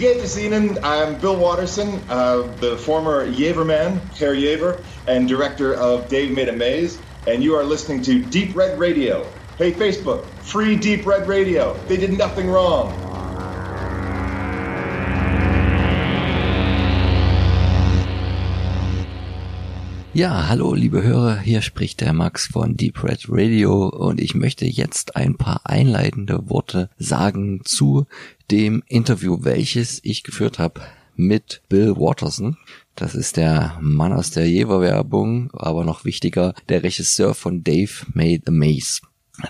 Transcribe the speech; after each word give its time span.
Es 0.00 0.36
Ihnen? 0.36 0.78
I'm 0.84 1.20
Bill 1.20 1.36
Watterson, 1.36 2.04
uh, 2.08 2.54
the 2.60 2.76
former 2.78 3.26
Jeverman, 3.26 4.16
Herr 4.16 4.36
Jever, 4.36 4.84
and 5.08 5.26
director 5.26 5.74
of 5.74 6.08
Dave 6.08 6.36
Made 6.36 6.48
a 6.48 6.52
Maze, 6.52 7.02
and 7.26 7.42
you 7.42 7.56
are 7.56 7.64
listening 7.64 8.02
to 8.02 8.24
Deep 8.24 8.54
Red 8.54 8.78
Radio. 8.78 9.32
Hey, 9.56 9.72
Facebook, 9.72 10.44
free 10.44 10.76
Deep 10.76 11.04
Red 11.04 11.26
Radio. 11.26 11.84
They 11.88 11.96
did 11.96 12.16
nothing 12.16 12.48
wrong. 12.48 13.17
Ja, 20.18 20.48
hallo 20.48 20.74
liebe 20.74 21.04
Hörer, 21.04 21.38
hier 21.38 21.62
spricht 21.62 22.00
der 22.00 22.12
Max 22.12 22.48
von 22.48 22.76
Deep 22.76 23.04
Red 23.04 23.26
Radio 23.28 23.86
und 23.86 24.20
ich 24.20 24.34
möchte 24.34 24.66
jetzt 24.66 25.14
ein 25.14 25.36
paar 25.36 25.60
einleitende 25.62 26.50
Worte 26.50 26.90
sagen 26.98 27.60
zu 27.64 28.04
dem 28.50 28.82
Interview, 28.88 29.38
welches 29.42 30.00
ich 30.02 30.24
geführt 30.24 30.58
habe 30.58 30.80
mit 31.14 31.62
Bill 31.68 31.94
Watterson. 31.94 32.56
Das 32.96 33.14
ist 33.14 33.36
der 33.36 33.78
Mann 33.80 34.12
aus 34.12 34.32
der 34.32 34.50
Jever-Werbung, 34.50 35.52
aber 35.52 35.84
noch 35.84 36.04
wichtiger, 36.04 36.52
der 36.68 36.82
Regisseur 36.82 37.32
von 37.34 37.62
Dave 37.62 38.04
Made 38.12 38.42
the 38.44 38.50
Maze. 38.50 39.02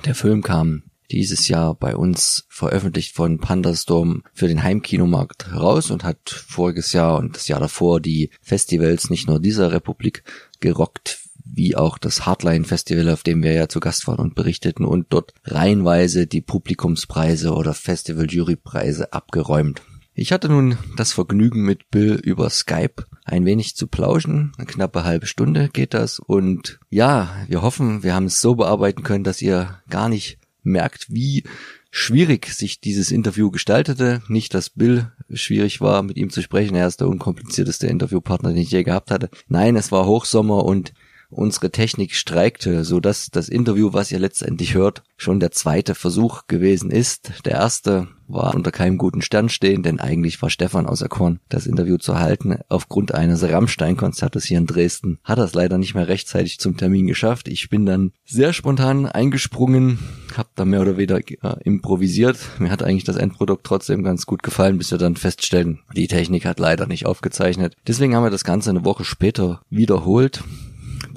Der 0.05 0.15
Film 0.15 0.43
kam 0.43 0.83
dieses 1.11 1.48
Jahr 1.48 1.75
bei 1.75 1.97
uns 1.97 2.45
veröffentlicht 2.48 3.15
von 3.15 3.39
Pandastorm 3.39 4.23
für 4.33 4.48
den 4.48 4.62
Heimkinomarkt 4.62 5.53
raus 5.55 5.91
und 5.91 6.05
hat 6.05 6.29
voriges 6.29 6.93
Jahr 6.93 7.19
und 7.19 7.37
das 7.37 7.48
Jahr 7.48 7.61
davor 7.61 8.01
die 8.01 8.31
Festivals 8.41 9.11
nicht 9.11 9.29
nur 9.29 9.41
dieser 9.41 9.73
Republik 9.73 10.25
gerockt, 10.61 11.21
wie 11.45 11.77
auch 11.77 11.98
das 11.98 12.27
Hardline 12.27 12.65
Festival, 12.65 13.09
auf 13.09 13.23
dem 13.23 13.43
wir 13.43 13.53
ja 13.53 13.69
zu 13.69 13.81
Gast 13.81 14.06
waren 14.06 14.20
und 14.20 14.34
berichteten 14.34 14.84
und 14.84 15.06
dort 15.11 15.33
reihenweise 15.45 16.27
die 16.27 16.42
Publikumspreise 16.42 17.53
oder 17.53 17.75
Festival 17.75 18.31
Jurypreise 18.31 19.12
abgeräumt. 19.12 19.83
Ich 20.14 20.33
hatte 20.33 20.48
nun 20.48 20.77
das 20.97 21.12
Vergnügen 21.12 21.62
mit 21.62 21.91
Bill 21.91 22.14
über 22.14 22.51
Skype 22.51 23.06
ein 23.25 23.45
wenig 23.45 23.77
zu 23.77 23.86
plauschen. 23.86 24.53
Eine 24.59 24.67
knappe 24.67 25.05
halbe 25.05 25.27
Stunde 25.27 25.69
geht 25.69 25.95
das 25.95 26.19
und 26.19 26.81
ja, 26.91 27.29
wir 27.47 27.62
hoffen, 27.62 28.03
wir 28.03 28.14
haben 28.14 28.27
es 28.27 28.41
so 28.41 28.56
bearbeiten 28.56 29.05
können, 29.05 29.23
dass 29.23 29.41
ihr 29.41 29.81
gar 29.89 30.09
nicht 30.09 30.39
merkt, 30.69 31.06
wie 31.08 31.44
schwierig 31.91 32.47
sich 32.52 32.80
dieses 32.80 33.11
Interview 33.11 33.50
gestaltete. 33.50 34.22
Nicht, 34.28 34.55
dass 34.55 34.70
Bill 34.70 35.11
schwierig 35.33 35.80
war, 35.80 36.02
mit 36.02 36.16
ihm 36.16 36.30
zu 36.30 36.42
sprechen. 36.42 36.74
Er 36.74 36.86
ist 36.86 37.00
der 37.00 37.08
unkomplizierteste 37.08 37.86
Interviewpartner, 37.86 38.50
den 38.50 38.58
ich 38.58 38.70
je 38.70 38.84
gehabt 38.84 39.11
hatte. 39.11 39.30
Nein, 39.48 39.77
es 39.77 39.91
war 39.91 40.06
Hochsommer 40.06 40.64
und 40.64 40.92
unsere 41.31 41.71
Technik 41.71 42.15
streikte, 42.15 42.84
so 42.84 43.01
dass 43.01 43.31
das 43.31 43.48
Interview, 43.48 43.93
was 43.93 44.11
ihr 44.11 44.19
letztendlich 44.19 44.75
hört, 44.75 45.03
schon 45.17 45.41
der 45.41 45.51
zweite 45.51 45.95
Versuch 45.95 46.47
gewesen 46.47 46.91
ist. 46.91 47.45
Der 47.45 47.53
erste 47.53 48.09
war 48.29 48.55
unter 48.55 48.70
keinem 48.70 48.98
guten 48.98 49.23
Stern 49.23 49.48
stehen, 49.48 49.83
denn 49.83 50.01
eigentlich 50.01 50.41
war 50.43 50.51
Stefan 50.51 50.87
auserkoren, 50.87 51.41
das 51.48 51.67
Interview 51.67 51.97
zu 51.97 52.19
halten. 52.19 52.59
Aufgrund 52.69 53.15
eines 53.15 53.43
Rammstein-Konzertes 53.43 54.45
hier 54.45 54.59
in 54.59 54.67
Dresden 54.67 55.19
hat 55.25 55.39
er 55.39 55.45
es 55.45 55.55
leider 55.55 55.79
nicht 55.79 55.95
mehr 55.95 56.09
rechtzeitig 56.09 56.59
zum 56.59 56.77
Termin 56.77 57.07
geschafft. 57.07 57.48
Ich 57.48 57.70
bin 57.70 57.87
dann 57.87 58.13
sehr 58.25 58.53
spontan 58.53 59.07
eingesprungen, 59.07 59.98
hab 60.37 60.55
da 60.57 60.65
mehr 60.65 60.83
oder 60.83 60.97
weniger 60.97 61.19
äh, 61.19 61.63
improvisiert. 61.65 62.39
Mir 62.59 62.70
hat 62.70 62.83
eigentlich 62.83 63.05
das 63.05 63.17
Endprodukt 63.17 63.65
trotzdem 63.65 64.03
ganz 64.03 64.27
gut 64.27 64.42
gefallen, 64.42 64.79
bis 64.79 64.91
wir 64.91 64.98
dann 64.98 65.17
feststellen, 65.17 65.81
die 65.97 66.07
Technik 66.07 66.45
hat 66.45 66.61
leider 66.61 66.87
nicht 66.87 67.07
aufgezeichnet. 67.07 67.77
Deswegen 67.87 68.15
haben 68.15 68.25
wir 68.25 68.31
das 68.31 68.45
Ganze 68.45 68.70
eine 68.70 68.85
Woche 68.85 69.05
später 69.05 69.63
wiederholt. 69.70 70.45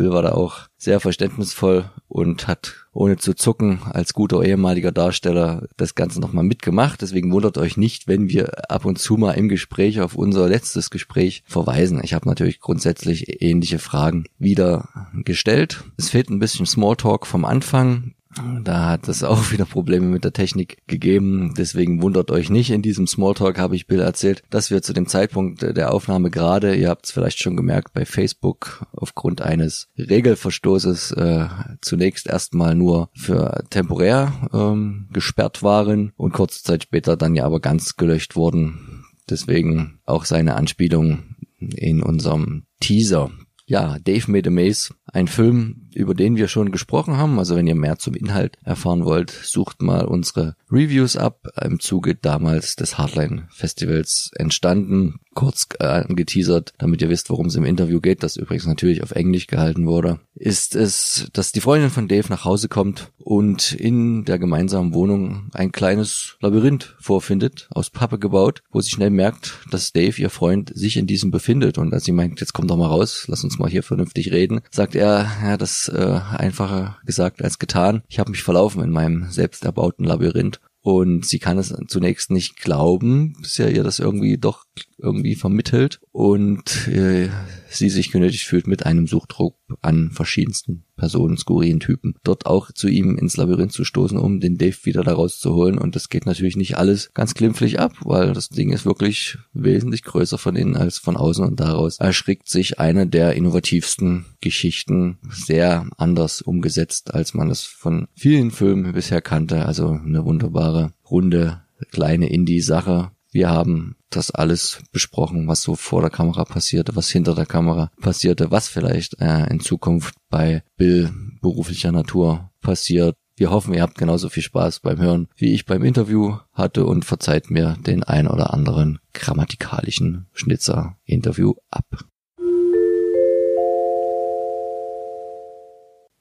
Bill 0.02 0.10
war 0.10 0.24
da 0.24 0.32
auch 0.32 0.62
sehr 0.78 1.00
verständnisvoll 1.00 1.86
und 2.08 2.48
hat 2.48 2.88
ohne 2.92 3.18
zu 3.18 3.36
zucken 3.36 3.82
als 3.84 4.16
guter 4.16 4.44
ehemaliger 4.44 4.92
Darsteller 4.92 5.68
das 5.78 5.94
Ganze 5.94 6.20
nochmal 6.20 6.44
mitgemacht. 6.44 7.04
Deswegen 7.04 7.32
wundert 7.32 7.60
euch 7.60 7.78
nicht, 7.78 8.08
wenn 8.08 8.28
wir 8.28 8.72
ab 8.72 8.86
und 8.86 8.98
zu 8.98 9.16
mal 9.16 9.34
im 9.34 9.48
Gespräch 9.48 10.02
auf 10.02 10.16
unser 10.16 10.50
letztes 10.50 10.90
Gespräch 10.90 11.44
verweisen. 11.46 12.02
Ich 12.04 12.16
habe 12.16 12.28
natürlich 12.28 12.60
grundsätzlich 12.60 13.44
ähnliche 13.44 13.78
Fragen 13.78 14.26
wieder 14.40 14.90
gestellt. 15.14 15.84
Es 15.98 16.10
fehlt 16.10 16.32
ein 16.32 16.40
bisschen 16.40 16.66
Smalltalk 16.66 17.28
vom 17.28 17.46
Anfang. 17.46 18.16
Da 18.64 18.90
hat 18.90 19.08
es 19.08 19.24
auch 19.24 19.52
wieder 19.52 19.66
Probleme 19.66 20.08
mit 20.08 20.24
der 20.24 20.34
Technik 20.34 20.78
gegeben. 20.88 21.54
Deswegen 21.58 22.02
wundert 22.02 22.32
euch 22.32 22.50
nicht. 22.50 22.72
In 22.72 22.82
diesem 22.82 23.08
Smalltalk 23.08 23.60
habe 23.60 23.76
ich 23.76 23.88
Bill 23.88 24.00
erzählt, 24.00 24.44
dass 24.50 24.72
wir 24.72 24.82
zu 24.82 24.94
dem 24.94 25.08
Zeitpunkt 25.08 25.62
der 25.62 25.94
Aufnahme 25.94 26.30
gerade, 26.30 26.76
ihr 26.76 26.90
habt 26.90 27.06
es 27.06 27.12
vielleicht 27.12 27.40
schon 27.40 27.58
gemerkt, 27.58 27.94
bei 27.94 28.06
Facebook 28.06 28.86
aufgrund 28.94 29.42
eines 29.42 29.90
Regelverstoßes 29.98 31.12
äh, 31.12 31.48
zunächst 31.82 32.28
erstmal 32.28 32.76
nur 32.76 33.10
für 33.14 33.64
temporär 33.70 34.50
ähm, 34.54 35.10
gesperrt 35.12 35.64
waren 35.64 36.14
und 36.16 36.34
kurze 36.34 36.64
Zeit 36.64 36.84
später 36.84 37.18
dann 37.18 37.36
ja 37.36 37.46
aber 37.46 37.60
ganz 37.60 37.98
gelöscht 37.98 38.36
wurden. 38.36 39.06
Deswegen 39.30 40.00
auch 40.06 40.26
seine 40.26 40.56
Anspielung 40.56 41.36
in 41.60 42.02
unserem 42.02 42.64
Teaser. 42.80 43.32
Ja, 43.66 44.00
Dave 44.00 44.30
Made 44.30 44.50
a 44.50 44.52
Maze, 44.52 44.94
ein 45.06 45.28
Film, 45.28 45.90
über 45.94 46.14
den 46.14 46.36
wir 46.36 46.48
schon 46.48 46.72
gesprochen 46.72 47.18
haben. 47.18 47.40
Also 47.40 47.56
wenn 47.56 47.68
ihr 47.68 47.76
mehr 47.76 47.98
zum 47.98 48.14
Inhalt 48.14 48.58
erfahren 48.64 49.06
wollt, 49.06 49.32
sucht 49.32 49.82
mal 49.82 50.06
unsere 50.06 50.56
Reviews 50.72 51.18
ab. 51.18 51.48
Im 51.62 51.80
Zuge 51.80 52.16
damals 52.16 52.76
des 52.76 52.98
Hardline 52.98 53.48
Festivals 53.52 54.32
entstanden. 54.36 55.20
Kurz 55.34 55.68
äh, 55.80 55.86
angeteasert, 55.86 56.74
damit 56.78 57.02
ihr 57.02 57.10
wisst, 57.10 57.30
worum 57.30 57.46
es 57.46 57.56
im 57.56 57.64
Interview 57.64 58.02
geht, 58.02 58.22
das 58.22 58.36
übrigens 58.36 58.68
natürlich 58.68 59.02
auf 59.02 59.12
Englisch 59.12 59.48
gehalten 59.48 59.88
wurde, 59.88 60.20
ist 60.36 60.76
es, 60.76 61.30
dass 61.32 61.54
die 61.54 61.62
Freundin 61.62 61.90
von 61.90 62.10
Dave 62.10 62.28
nach 62.28 62.44
Hause 62.44 62.68
kommt 62.68 63.12
und 63.18 63.72
in 63.72 64.26
der 64.26 64.40
gemeinsamen 64.40 64.94
Wohnung 64.94 65.50
ein 65.54 65.72
kleines 65.72 66.36
Labyrinth 66.42 66.98
vorfindet, 67.00 67.70
aus 67.72 67.90
Pappe 67.90 68.20
gebaut, 68.20 68.62
wo 68.72 68.82
sie 68.82 68.92
schnell 68.92 69.10
merkt, 69.10 69.60
dass 69.72 69.94
Dave, 69.94 70.22
ihr 70.22 70.30
Freund, 70.30 70.72
sich 70.76 70.98
in 70.98 71.08
diesem 71.08 71.32
befindet. 71.32 71.78
Und 71.78 71.94
als 71.94 72.04
sie 72.04 72.12
meint, 72.12 72.42
jetzt 72.42 72.54
komm 72.54 72.68
doch 72.68 72.78
mal 72.78 72.88
raus, 72.88 73.24
lass 73.28 73.46
uns 73.46 73.58
mal 73.58 73.70
hier 73.70 73.84
vernünftig 73.84 74.34
reden, 74.34 74.60
sagt 74.70 74.96
er, 74.96 75.32
ja, 75.44 75.56
das 75.56 75.81
äh, 75.90 76.20
einfacher 76.38 76.98
gesagt 77.06 77.42
als 77.44 77.60
getan. 77.60 78.04
Ich 78.08 78.20
habe 78.20 78.32
mich 78.32 78.44
verlaufen 78.44 78.84
in 78.84 78.92
meinem 78.92 79.30
selbst 79.30 79.64
erbauten 79.66 80.06
Labyrinth 80.06 80.60
und 80.82 81.26
sie 81.26 81.40
kann 81.40 81.58
es 81.58 81.74
zunächst 81.88 82.32
nicht 82.32 82.58
glauben, 82.58 83.36
bis 83.40 83.60
er 83.60 83.72
ihr 83.72 83.84
das 83.84 84.00
irgendwie 84.00 84.38
doch 84.38 84.66
irgendwie 84.98 85.36
vermittelt 85.36 86.00
und 86.12 86.88
äh, 86.88 87.30
sie 87.78 87.90
sich 87.90 88.12
genötigt 88.12 88.46
fühlt, 88.46 88.68
mit 88.68 88.86
einem 88.86 89.08
Suchdruck 89.08 89.56
an 89.82 90.12
verschiedensten 90.12 90.84
Personen, 90.96 91.38
skurrilen 91.38 91.80
Typen, 91.80 92.16
dort 92.24 92.46
auch 92.46 92.72
zu 92.72 92.88
ihm 92.88 93.18
ins 93.18 93.38
Labyrinth 93.38 93.72
zu 93.72 93.84
stoßen, 93.84 94.18
um 94.18 94.40
den 94.40 94.58
Dave 94.58 94.78
wieder 94.84 95.04
da 95.04 95.14
rauszuholen. 95.14 95.78
Und 95.78 95.96
das 95.96 96.10
geht 96.10 96.26
natürlich 96.26 96.58
nicht 96.58 96.78
alles 96.78 97.12
ganz 97.14 97.34
glimpflich 97.34 97.80
ab, 97.80 97.94
weil 98.04 98.34
das 98.34 98.50
Ding 98.50 98.72
ist 98.72 98.86
wirklich 98.86 99.38
wesentlich 99.54 100.04
größer 100.04 100.38
von 100.38 100.56
innen 100.56 100.78
als 100.78 101.00
von 101.00 101.18
außen 101.18 101.44
und 101.44 101.60
daraus 101.60 101.98
erschrickt 101.98 102.50
sich 102.50 102.80
eine 102.80 103.08
der 103.08 103.34
innovativsten 103.34 104.26
Geschichten 104.42 105.18
sehr 105.32 105.88
anders 105.98 106.42
umgesetzt, 106.42 107.14
als 107.14 107.34
man 107.34 107.50
es 107.50 107.64
von 107.64 108.08
vielen 108.16 108.52
Filmen 108.52 108.94
bisher 108.94 109.22
kannte. 109.22 109.66
Also 109.66 109.90
eine 109.90 110.26
wunderbare, 110.26 110.94
runde, 111.10 111.62
kleine 111.92 112.30
Indie-Sache. 112.30 113.12
Wir 113.32 113.50
haben 113.50 113.96
das 114.10 114.30
alles 114.30 114.82
besprochen, 114.92 115.48
was 115.48 115.62
so 115.62 115.76
vor 115.76 116.02
der 116.02 116.10
Kamera 116.10 116.44
passierte, 116.44 116.96
was 116.96 117.10
hinter 117.10 117.34
der 117.34 117.46
Kamera 117.46 117.92
passierte, 118.02 118.52
was 118.52 118.68
vielleicht 118.68 119.20
äh, 119.22 119.48
in 119.50 119.62
Zukunft 119.62 120.16
bei 120.30 120.64
Bill 120.76 121.12
beruflicher 121.42 121.92
Natur 121.92 122.52
passiert. 122.62 123.16
Wir 123.38 123.50
hoffen, 123.50 123.74
ihr 123.74 123.82
habt 123.82 123.98
genauso 123.98 124.30
viel 124.30 124.44
Spaß 124.44 124.82
beim 124.82 125.00
Hören, 125.00 125.28
wie 125.36 125.54
ich 125.54 125.66
beim 125.66 125.84
Interview 125.84 126.38
hatte 126.52 126.86
und 126.86 127.06
verzeiht 127.06 127.50
mir 127.50 127.78
den 127.80 128.04
ein 128.04 128.28
oder 128.28 128.54
anderen 128.54 129.00
grammatikalischen 129.14 130.28
Schnitzer-Interview 130.34 131.54
ab. 131.70 131.86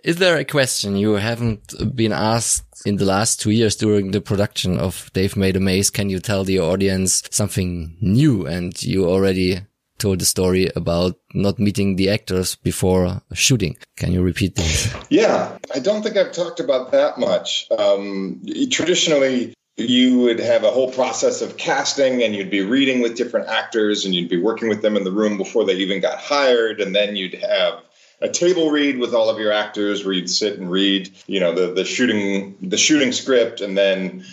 Is 0.02 0.17
there 0.17 0.38
a 0.38 0.44
question 0.44 0.97
you 0.97 1.14
haven't 1.14 1.75
been 1.94 2.12
asked 2.12 2.87
in 2.87 2.97
the 2.97 3.05
last 3.05 3.41
two 3.41 3.50
years 3.50 3.76
during 3.76 4.12
the 4.12 4.20
production 4.20 4.79
of 4.79 5.11
Dave 5.12 5.37
Made 5.37 5.56
a 5.56 5.61
Maze? 5.61 5.91
Can 5.91 6.08
you 6.08 6.20
tell 6.20 6.43
the 6.44 6.58
audience 6.58 7.23
something 7.31 7.97
new? 8.00 8.47
And 8.47 8.82
you 8.82 9.06
already 9.06 9.61
told 9.99 10.20
the 10.20 10.25
story 10.25 10.70
about 10.75 11.17
not 11.35 11.58
meeting 11.58 11.97
the 11.97 12.08
actors 12.08 12.56
before 12.56 13.20
shooting. 13.35 13.76
Can 13.99 14.12
you 14.12 14.23
repeat 14.23 14.56
this? 14.56 14.94
Yeah, 15.11 15.58
I 15.75 15.81
don't 15.81 16.03
think 16.03 16.17
I've 16.17 16.32
talked 16.32 16.61
about 16.61 16.93
that 16.93 17.19
much. 17.19 17.67
Um, 17.70 18.43
traditionally, 18.70 19.53
you 19.76 20.19
would 20.20 20.38
have 20.38 20.64
a 20.64 20.70
whole 20.70 20.91
process 20.91 21.43
of 21.43 21.58
casting 21.58 22.23
and 22.23 22.35
you'd 22.35 22.50
be 22.50 22.62
reading 22.62 23.00
with 23.00 23.17
different 23.17 23.49
actors 23.49 24.05
and 24.05 24.14
you'd 24.14 24.31
be 24.31 24.41
working 24.41 24.69
with 24.69 24.82
them 24.82 24.96
in 24.96 25.05
the 25.05 25.12
room 25.12 25.37
before 25.37 25.64
they 25.64 25.75
even 25.75 26.00
got 26.00 26.19
hired 26.19 26.81
and 26.81 26.94
then 26.94 27.17
you'd 27.17 27.35
have 27.35 27.82
a 28.20 28.28
table 28.28 28.70
read 28.70 28.99
with 28.99 29.14
all 29.14 29.31
of 29.31 29.38
your 29.38 29.52
actors 29.52 30.05
where 30.05 30.14
you'd 30.14 30.31
sit 30.31 30.58
and 30.58 30.70
read, 30.70 31.11
you 31.26 31.40
know, 31.40 31.52
the 31.55 31.72
the 31.72 31.84
shooting 31.84 32.56
the 32.61 32.78
shooting 32.78 33.12
script, 33.12 33.61
and 33.61 33.76
then 33.76 34.25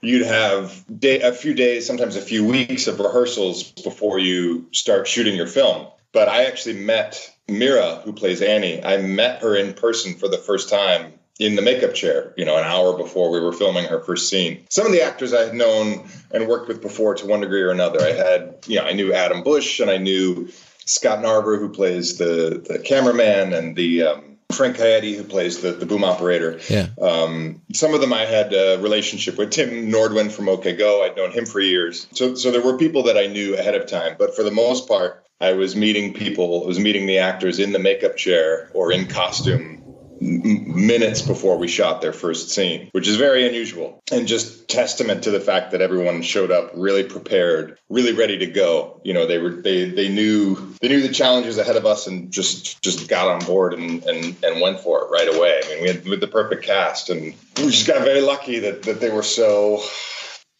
you'd 0.00 0.26
have 0.26 0.84
day, 1.00 1.20
a 1.20 1.32
few 1.32 1.54
days, 1.54 1.86
sometimes 1.86 2.16
a 2.16 2.22
few 2.22 2.44
weeks 2.44 2.86
of 2.86 3.00
rehearsals 3.00 3.64
before 3.72 4.18
you 4.18 4.66
start 4.72 5.06
shooting 5.08 5.34
your 5.34 5.46
film. 5.46 5.86
But 6.12 6.28
I 6.28 6.44
actually 6.44 6.80
met 6.80 7.32
Meera, 7.48 8.02
who 8.02 8.12
plays 8.12 8.42
Annie. 8.42 8.82
I 8.82 8.98
met 8.98 9.42
her 9.42 9.56
in 9.56 9.74
person 9.74 10.14
for 10.14 10.28
the 10.28 10.38
first 10.38 10.68
time 10.68 11.12
in 11.38 11.54
the 11.54 11.62
makeup 11.62 11.94
chair, 11.94 12.34
you 12.36 12.44
know, 12.44 12.56
an 12.56 12.64
hour 12.64 12.96
before 12.96 13.30
we 13.30 13.40
were 13.40 13.52
filming 13.52 13.84
her 13.84 14.00
first 14.00 14.28
scene. 14.28 14.64
Some 14.70 14.86
of 14.86 14.92
the 14.92 15.02
actors 15.02 15.32
I 15.32 15.44
had 15.44 15.54
known 15.54 16.08
and 16.32 16.48
worked 16.48 16.66
with 16.66 16.82
before 16.82 17.14
to 17.14 17.26
one 17.26 17.40
degree 17.40 17.62
or 17.62 17.70
another. 17.70 18.00
I 18.00 18.12
had, 18.12 18.56
you 18.66 18.76
know, 18.76 18.84
I 18.84 18.92
knew 18.92 19.12
Adam 19.12 19.44
Busch 19.44 19.78
and 19.78 19.90
I 19.90 19.98
knew 19.98 20.48
Scott 20.88 21.18
Narver, 21.20 21.58
who 21.58 21.68
plays 21.68 22.18
the 22.18 22.64
the 22.66 22.78
cameraman, 22.78 23.52
and 23.52 23.76
the 23.76 24.02
um, 24.02 24.38
Frank 24.52 24.76
Coyote, 24.76 25.14
who 25.14 25.24
plays 25.24 25.60
the, 25.60 25.72
the 25.72 25.86
boom 25.86 26.04
operator. 26.04 26.58
Yeah. 26.68 26.88
Um, 27.00 27.60
some 27.74 27.94
of 27.94 28.00
them 28.00 28.12
I 28.12 28.24
had 28.24 28.52
a 28.54 28.78
relationship 28.78 29.36
with. 29.36 29.50
Tim 29.50 29.90
Nordwind 29.90 30.32
from 30.32 30.48
OK 30.48 30.74
Go, 30.76 31.04
I'd 31.04 31.16
known 31.16 31.32
him 31.32 31.44
for 31.44 31.60
years. 31.60 32.06
So, 32.12 32.34
so 32.34 32.50
there 32.50 32.62
were 32.62 32.78
people 32.78 33.04
that 33.04 33.18
I 33.18 33.26
knew 33.26 33.56
ahead 33.56 33.74
of 33.74 33.86
time. 33.86 34.16
But 34.18 34.34
for 34.34 34.42
the 34.42 34.50
most 34.50 34.88
part, 34.88 35.24
I 35.40 35.52
was 35.52 35.76
meeting 35.76 36.14
people, 36.14 36.64
I 36.64 36.66
was 36.66 36.80
meeting 36.80 37.06
the 37.06 37.18
actors 37.18 37.58
in 37.58 37.72
the 37.72 37.78
makeup 37.78 38.16
chair 38.16 38.70
or 38.74 38.90
in 38.90 39.06
costume 39.06 39.77
minutes 40.20 41.22
before 41.22 41.58
we 41.58 41.68
shot 41.68 42.00
their 42.00 42.12
first 42.12 42.50
scene, 42.50 42.88
which 42.92 43.08
is 43.08 43.16
very 43.16 43.46
unusual 43.46 44.02
and 44.10 44.26
just 44.26 44.68
testament 44.68 45.24
to 45.24 45.30
the 45.30 45.40
fact 45.40 45.72
that 45.72 45.80
everyone 45.80 46.22
showed 46.22 46.50
up 46.50 46.70
really 46.74 47.04
prepared, 47.04 47.78
really 47.88 48.12
ready 48.12 48.38
to 48.38 48.46
go. 48.46 49.00
You 49.04 49.14
know, 49.14 49.26
they 49.26 49.38
were 49.38 49.50
they 49.50 49.90
they 49.90 50.08
knew 50.08 50.74
they 50.80 50.88
knew 50.88 51.02
the 51.02 51.12
challenges 51.12 51.58
ahead 51.58 51.76
of 51.76 51.86
us 51.86 52.06
and 52.06 52.30
just 52.30 52.82
just 52.82 53.08
got 53.08 53.28
on 53.28 53.44
board 53.46 53.74
and 53.74 54.04
and, 54.04 54.36
and 54.42 54.60
went 54.60 54.80
for 54.80 55.04
it 55.04 55.10
right 55.10 55.34
away. 55.34 55.60
I 55.64 55.74
mean, 55.74 55.82
we 55.82 55.88
had 55.88 56.04
with 56.06 56.20
the 56.20 56.28
perfect 56.28 56.64
cast 56.64 57.10
and 57.10 57.34
we 57.56 57.70
just 57.70 57.86
got 57.86 58.02
very 58.02 58.20
lucky 58.20 58.60
that 58.60 58.82
that 58.84 59.00
they 59.00 59.10
were 59.10 59.22
so 59.22 59.82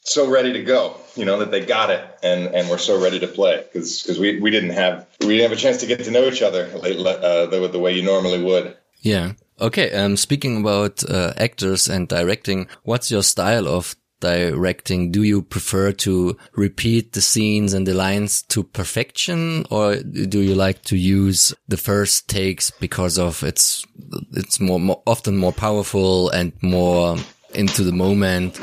so 0.09 0.29
ready 0.31 0.55
to 0.55 0.63
go 0.63 0.97
you 1.17 1.25
know 1.25 1.39
that 1.39 1.51
they 1.51 1.65
got 1.65 1.91
it 1.91 2.03
and 2.23 2.55
and 2.55 2.71
we're 2.71 2.79
so 2.79 3.03
ready 3.03 3.21
to 3.21 3.27
play 3.27 3.59
because 3.59 4.03
because 4.03 4.19
we, 4.19 4.41
we 4.41 4.51
didn't 4.51 4.71
have 4.71 5.07
we 5.21 5.37
didn't 5.37 5.51
have 5.51 5.59
a 5.59 5.61
chance 5.61 5.79
to 5.79 5.87
get 5.87 6.03
to 6.05 6.11
know 6.11 6.25
each 6.25 6.41
other 6.41 6.65
uh, 6.65 7.47
the, 7.47 7.69
the 7.71 7.79
way 7.79 7.93
you 7.93 8.03
normally 8.03 8.43
would 8.43 8.75
yeah 9.03 9.33
Okay, 9.61 9.91
um, 9.93 10.17
speaking 10.17 10.61
about 10.61 11.03
uh, 11.09 11.33
actors 11.37 11.89
and 11.89 12.07
directing, 12.07 12.69
what's 12.85 13.11
your 13.11 13.23
style 13.23 13.67
of 13.67 13.97
directing? 14.21 15.11
Do 15.11 15.23
you 15.23 15.43
prefer 15.43 15.93
to 15.93 16.37
repeat 16.53 17.13
the 17.13 17.21
scenes 17.21 17.73
and 17.73 17.87
the 17.87 17.95
lines 17.95 18.43
to 18.43 18.63
perfection, 18.63 19.65
or 19.71 19.97
do 19.97 20.41
you 20.41 20.55
like 20.55 20.83
to 20.83 20.97
use 20.97 21.55
the 21.67 21.77
first 21.77 22.29
takes 22.29 22.71
because 22.71 23.19
of 23.19 23.43
it's 23.43 23.85
it's 24.33 24.61
more, 24.61 24.81
more 24.81 25.03
often 25.07 25.37
more 25.37 25.53
powerful 25.53 26.31
and 26.31 26.53
more 26.63 27.17
into 27.55 27.83
the 27.83 27.93
moment? 27.93 28.59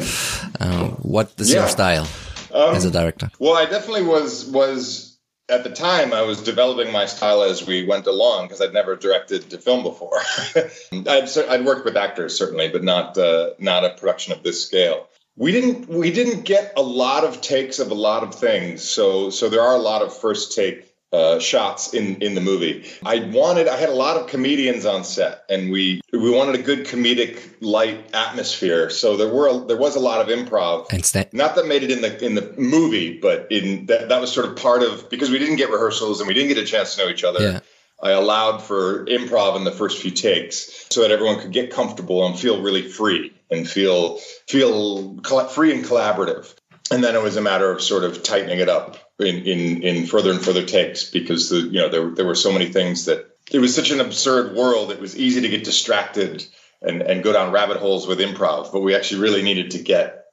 Uh, 0.59 0.87
what 1.01 1.33
is 1.37 1.51
yeah. 1.51 1.59
your 1.59 1.67
style 1.67 2.07
um, 2.53 2.75
as 2.75 2.85
a 2.85 2.91
director? 2.91 3.29
Well, 3.39 3.55
I 3.55 3.65
definitely 3.65 4.03
was 4.03 4.45
was 4.45 5.14
at 5.49 5.63
the 5.63 5.69
time 5.69 6.13
I 6.13 6.21
was 6.21 6.41
developing 6.41 6.91
my 6.91 7.05
style 7.05 7.43
as 7.43 7.65
we 7.65 7.85
went 7.85 8.07
along 8.07 8.45
because 8.45 8.61
I'd 8.61 8.73
never 8.73 8.95
directed 8.95 9.49
to 9.49 9.57
film 9.57 9.83
before. 9.83 10.21
I'd, 10.91 11.37
I'd, 11.37 11.65
worked 11.65 11.85
with 11.85 11.97
actors 11.97 12.37
certainly, 12.37 12.69
but 12.69 12.83
not 12.83 13.17
uh, 13.17 13.51
not 13.59 13.85
a 13.85 13.91
production 13.91 14.33
of 14.33 14.43
this 14.43 14.65
scale. 14.65 15.07
We 15.37 15.51
didn't 15.51 15.87
we 15.87 16.11
didn't 16.11 16.45
get 16.45 16.73
a 16.77 16.81
lot 16.81 17.23
of 17.23 17.41
takes 17.41 17.79
of 17.79 17.91
a 17.91 17.95
lot 17.95 18.23
of 18.23 18.33
things, 18.33 18.83
so 18.83 19.29
so 19.29 19.49
there 19.49 19.61
are 19.61 19.75
a 19.75 19.79
lot 19.79 20.01
of 20.01 20.17
first 20.17 20.55
take 20.55 20.94
uh, 21.11 21.39
shots 21.39 21.93
in 21.93 22.21
in 22.21 22.35
the 22.35 22.41
movie. 22.41 22.85
I 23.05 23.19
wanted 23.19 23.67
I 23.67 23.77
had 23.77 23.89
a 23.89 23.93
lot 23.93 24.17
of 24.17 24.27
comedians 24.27 24.85
on 24.85 25.03
set, 25.03 25.43
and 25.49 25.71
we 25.71 26.01
we 26.11 26.29
wanted 26.29 26.55
a 26.55 26.63
good 26.63 26.85
comedic 26.85 27.55
light 27.61 28.09
atmosphere. 28.13 28.89
So 28.89 29.15
there 29.15 29.29
were 29.29 29.47
a, 29.47 29.65
there 29.65 29.77
was 29.77 29.95
a 29.95 29.99
lot 29.99 30.19
of 30.21 30.27
improv. 30.27 30.91
And 30.91 31.05
st- 31.05 31.33
not 31.33 31.55
that 31.55 31.67
made 31.67 31.83
it 31.83 31.91
in 31.91 32.01
the 32.01 32.23
in 32.23 32.35
the 32.35 32.53
movie, 32.57 33.19
but 33.19 33.47
in 33.51 33.85
that 33.85 34.09
that 34.09 34.19
was 34.19 34.31
sort 34.31 34.47
of 34.47 34.55
part 34.57 34.83
of 34.83 35.09
because 35.09 35.29
we 35.29 35.39
didn't 35.39 35.55
get 35.55 35.69
rehearsals 35.69 36.19
and 36.19 36.27
we 36.27 36.33
didn't 36.33 36.49
get 36.49 36.57
a 36.57 36.65
chance 36.65 36.95
to 36.95 37.03
know 37.03 37.09
each 37.09 37.23
other. 37.23 37.41
Yeah. 37.41 37.59
I 38.03 38.11
allowed 38.11 38.57
for 38.59 39.05
improv 39.05 39.55
in 39.55 39.63
the 39.63 39.71
first 39.71 40.01
few 40.01 40.11
takes 40.11 40.85
so 40.89 41.01
that 41.01 41.11
everyone 41.11 41.39
could 41.39 41.53
get 41.53 41.71
comfortable 41.71 42.25
and 42.25 42.37
feel 42.37 42.61
really 42.61 42.87
free 42.87 43.33
and 43.49 43.67
feel 43.67 44.17
feel 44.47 45.17
free 45.49 45.73
and 45.73 45.85
collaborative. 45.85 46.53
And 46.91 47.03
then 47.03 47.15
it 47.15 47.23
was 47.23 47.37
a 47.37 47.41
matter 47.41 47.71
of 47.71 47.81
sort 47.81 48.03
of 48.03 48.21
tightening 48.21 48.59
it 48.59 48.69
up 48.69 49.04
in 49.19 49.37
in, 49.45 49.83
in 49.83 50.05
further 50.05 50.31
and 50.31 50.43
further 50.43 50.65
takes 50.65 51.09
because 51.09 51.49
the 51.49 51.59
you 51.59 51.79
know 51.79 51.89
there 51.89 52.09
there 52.09 52.25
were 52.25 52.35
so 52.35 52.51
many 52.51 52.67
things 52.67 53.05
that 53.05 53.37
it 53.51 53.59
was 53.59 53.75
such 53.75 53.91
an 53.91 53.99
absurd 53.99 54.55
world. 54.55 54.91
It 54.91 54.99
was 54.99 55.17
easy 55.17 55.41
to 55.41 55.49
get 55.49 55.63
distracted 55.63 56.45
and 56.81 57.01
and 57.01 57.23
go 57.23 57.33
down 57.33 57.51
rabbit 57.51 57.77
holes 57.77 58.07
with 58.07 58.19
improv, 58.19 58.71
but 58.71 58.81
we 58.81 58.95
actually 58.95 59.21
really 59.21 59.41
needed 59.41 59.71
to 59.71 59.79
get 59.79 60.25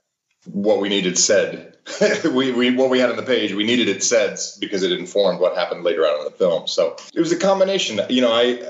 what 0.46 0.81
we 0.81 0.88
needed 0.88 1.19
said. 1.19 1.76
we, 2.32 2.52
we 2.52 2.75
what 2.75 2.90
we 2.90 2.99
had 2.99 3.11
on 3.11 3.17
the 3.17 3.23
page, 3.23 3.52
we 3.52 3.64
needed 3.64 3.88
it 3.88 4.02
said 4.02 4.38
because 4.61 4.82
it 4.82 4.93
informed 4.93 5.40
what 5.40 5.56
happened 5.56 5.84
later 5.84 6.02
on 6.02 6.19
in 6.19 6.25
the 6.25 6.31
film. 6.31 6.69
So 6.69 6.96
it 7.14 7.20
was 7.20 7.32
a 7.32 7.38
combination. 7.38 8.00
You 8.08 8.23
know, 8.23 8.32
I 8.32 8.62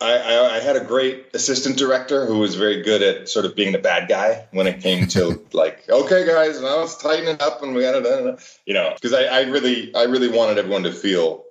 I, 0.00 0.16
I, 0.16 0.56
I, 0.56 0.60
had 0.60 0.76
a 0.76 0.84
great 0.84 1.26
assistant 1.34 1.76
director 1.76 2.24
who 2.24 2.38
was 2.38 2.54
very 2.54 2.82
good 2.82 3.02
at 3.02 3.28
sort 3.28 3.44
of 3.44 3.54
being 3.54 3.72
the 3.72 3.78
bad 3.78 4.08
guy 4.08 4.46
when 4.50 4.66
it 4.66 4.80
came 4.80 5.06
to 5.08 5.46
like, 5.52 5.88
okay, 5.88 6.26
guys, 6.26 6.60
now 6.60 6.78
let's 6.78 6.96
tighten 6.96 7.28
it 7.28 7.42
up 7.42 7.62
and 7.62 7.74
we 7.74 7.82
got 7.82 7.92
to, 7.92 8.38
you 8.64 8.72
know, 8.72 8.92
because 8.94 9.12
I, 9.12 9.24
I 9.24 9.40
really, 9.42 9.94
I 9.94 10.04
really 10.04 10.28
wanted 10.28 10.58
everyone 10.58 10.84
to 10.84 10.92
feel 10.92 11.44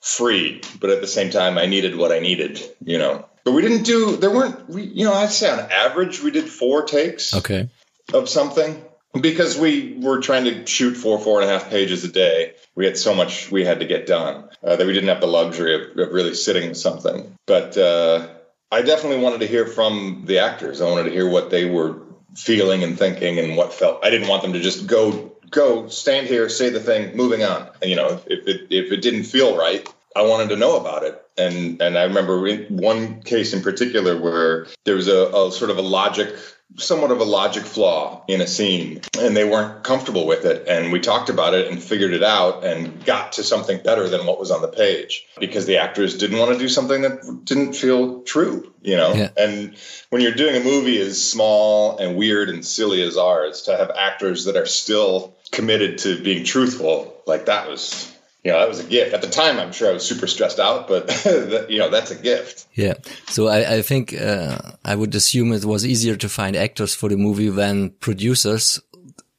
free, 0.00 0.62
but 0.80 0.90
at 0.90 1.02
the 1.02 1.06
same 1.06 1.30
time, 1.30 1.58
I 1.58 1.66
needed 1.66 1.96
what 1.96 2.10
I 2.10 2.20
needed, 2.20 2.62
you 2.82 2.96
know. 2.96 3.26
But 3.44 3.52
we 3.52 3.62
didn't 3.62 3.82
do, 3.82 4.16
there 4.16 4.30
weren't, 4.30 4.68
we, 4.68 4.84
you 4.84 5.04
know, 5.04 5.12
I'd 5.12 5.30
say 5.30 5.50
on 5.50 5.58
average 5.58 6.22
we 6.22 6.30
did 6.30 6.48
four 6.48 6.84
takes. 6.84 7.34
Okay. 7.34 7.68
Of 8.12 8.28
something 8.28 8.82
because 9.18 9.58
we 9.58 9.96
were 10.00 10.20
trying 10.20 10.44
to 10.44 10.66
shoot 10.66 10.94
four 10.94 11.18
four 11.18 11.40
and 11.40 11.50
a 11.50 11.52
half 11.52 11.70
pages 11.70 12.04
a 12.04 12.08
day. 12.08 12.54
We 12.74 12.84
had 12.84 12.96
so 12.96 13.14
much 13.14 13.50
we 13.50 13.64
had 13.64 13.80
to 13.80 13.86
get 13.86 14.06
done 14.06 14.48
uh, 14.62 14.76
that 14.76 14.86
we 14.86 14.92
didn't 14.92 15.08
have 15.08 15.20
the 15.20 15.26
luxury 15.26 15.74
of, 15.74 15.98
of 15.98 16.12
really 16.12 16.34
sitting 16.34 16.68
with 16.68 16.78
something. 16.78 17.36
But 17.46 17.76
uh, 17.76 18.28
i 18.70 18.82
definitely 18.82 19.18
wanted 19.18 19.40
to 19.40 19.46
hear 19.46 19.66
from 19.66 20.24
the 20.26 20.38
actors. 20.38 20.80
I 20.80 20.88
wanted 20.88 21.04
to 21.04 21.10
hear 21.10 21.28
what 21.28 21.50
they 21.50 21.64
were 21.64 22.02
feeling 22.36 22.84
and 22.84 22.96
thinking 22.98 23.38
and 23.38 23.56
what 23.56 23.72
felt. 23.72 24.04
I 24.04 24.10
didn't 24.10 24.28
want 24.28 24.42
them 24.42 24.52
to 24.52 24.60
just 24.60 24.86
go 24.86 25.32
go 25.50 25.88
stand 25.88 26.28
here 26.28 26.48
say 26.48 26.70
the 26.70 26.80
thing 26.80 27.16
moving 27.16 27.42
on. 27.42 27.68
And, 27.82 27.90
you 27.90 27.96
know 27.96 28.20
if 28.26 28.46
it 28.46 28.66
if 28.70 28.92
it 28.92 29.02
didn't 29.02 29.24
feel 29.24 29.56
right 29.56 29.88
i 30.16 30.22
wanted 30.22 30.48
to 30.50 30.56
know 30.56 30.76
about 30.78 31.02
it. 31.02 31.20
And 31.38 31.80
and 31.80 31.98
i 31.98 32.04
remember 32.04 32.66
one 32.68 33.22
case 33.22 33.52
in 33.52 33.62
particular 33.62 34.20
where 34.20 34.66
there 34.84 34.96
was 34.96 35.08
a, 35.08 35.26
a 35.26 35.52
sort 35.52 35.70
of 35.70 35.78
a 35.78 35.82
logic 35.82 36.34
somewhat 36.76 37.10
of 37.10 37.20
a 37.20 37.24
logic 37.24 37.64
flaw 37.64 38.24
in 38.28 38.40
a 38.40 38.46
scene 38.46 39.00
and 39.18 39.36
they 39.36 39.44
weren't 39.44 39.82
comfortable 39.82 40.26
with 40.26 40.44
it. 40.44 40.68
And 40.68 40.92
we 40.92 41.00
talked 41.00 41.28
about 41.28 41.54
it 41.54 41.70
and 41.70 41.82
figured 41.82 42.12
it 42.12 42.22
out 42.22 42.64
and 42.64 43.04
got 43.04 43.32
to 43.32 43.42
something 43.42 43.82
better 43.82 44.08
than 44.08 44.24
what 44.26 44.38
was 44.38 44.50
on 44.50 44.62
the 44.62 44.68
page 44.68 45.26
because 45.38 45.66
the 45.66 45.78
actors 45.78 46.16
didn't 46.16 46.38
want 46.38 46.52
to 46.52 46.58
do 46.58 46.68
something 46.68 47.02
that 47.02 47.44
didn't 47.44 47.74
feel 47.74 48.22
true 48.22 48.72
you 48.82 48.96
know? 48.96 49.12
Yeah. 49.12 49.30
and 49.36 49.76
when 50.10 50.22
you're 50.22 50.34
doing 50.34 50.56
a 50.56 50.64
movie 50.64 51.00
as 51.00 51.22
small 51.22 51.98
and 51.98 52.16
weird 52.16 52.48
and 52.48 52.64
silly 52.64 53.02
as 53.02 53.16
ours 53.16 53.62
to 53.62 53.76
have 53.76 53.90
actors 53.90 54.44
that 54.44 54.56
are 54.56 54.66
still 54.66 55.36
committed 55.52 55.98
to 55.98 56.22
being 56.22 56.44
truthful 56.44 57.14
like 57.26 57.46
that 57.46 57.68
was 57.68 58.09
you 58.44 58.50
know, 58.50 58.58
that 58.58 58.68
was 58.68 58.80
a 58.80 58.84
gift. 58.84 59.12
At 59.12 59.20
the 59.20 59.28
time, 59.28 59.58
I'm 59.58 59.72
sure 59.72 59.90
I 59.90 59.92
was 59.92 60.06
super 60.06 60.26
stressed 60.26 60.58
out, 60.58 60.88
but 60.88 61.24
you 61.68 61.78
know, 61.78 61.90
that's 61.90 62.10
a 62.10 62.16
gift. 62.16 62.66
Yeah. 62.74 62.94
So 63.28 63.48
I, 63.48 63.76
I 63.76 63.82
think 63.82 64.14
uh, 64.14 64.58
I 64.84 64.94
would 64.94 65.14
assume 65.14 65.52
it 65.52 65.64
was 65.64 65.84
easier 65.84 66.16
to 66.16 66.28
find 66.28 66.56
actors 66.56 66.94
for 66.94 67.08
the 67.08 67.16
movie 67.16 67.50
than 67.50 67.90
producers 68.00 68.80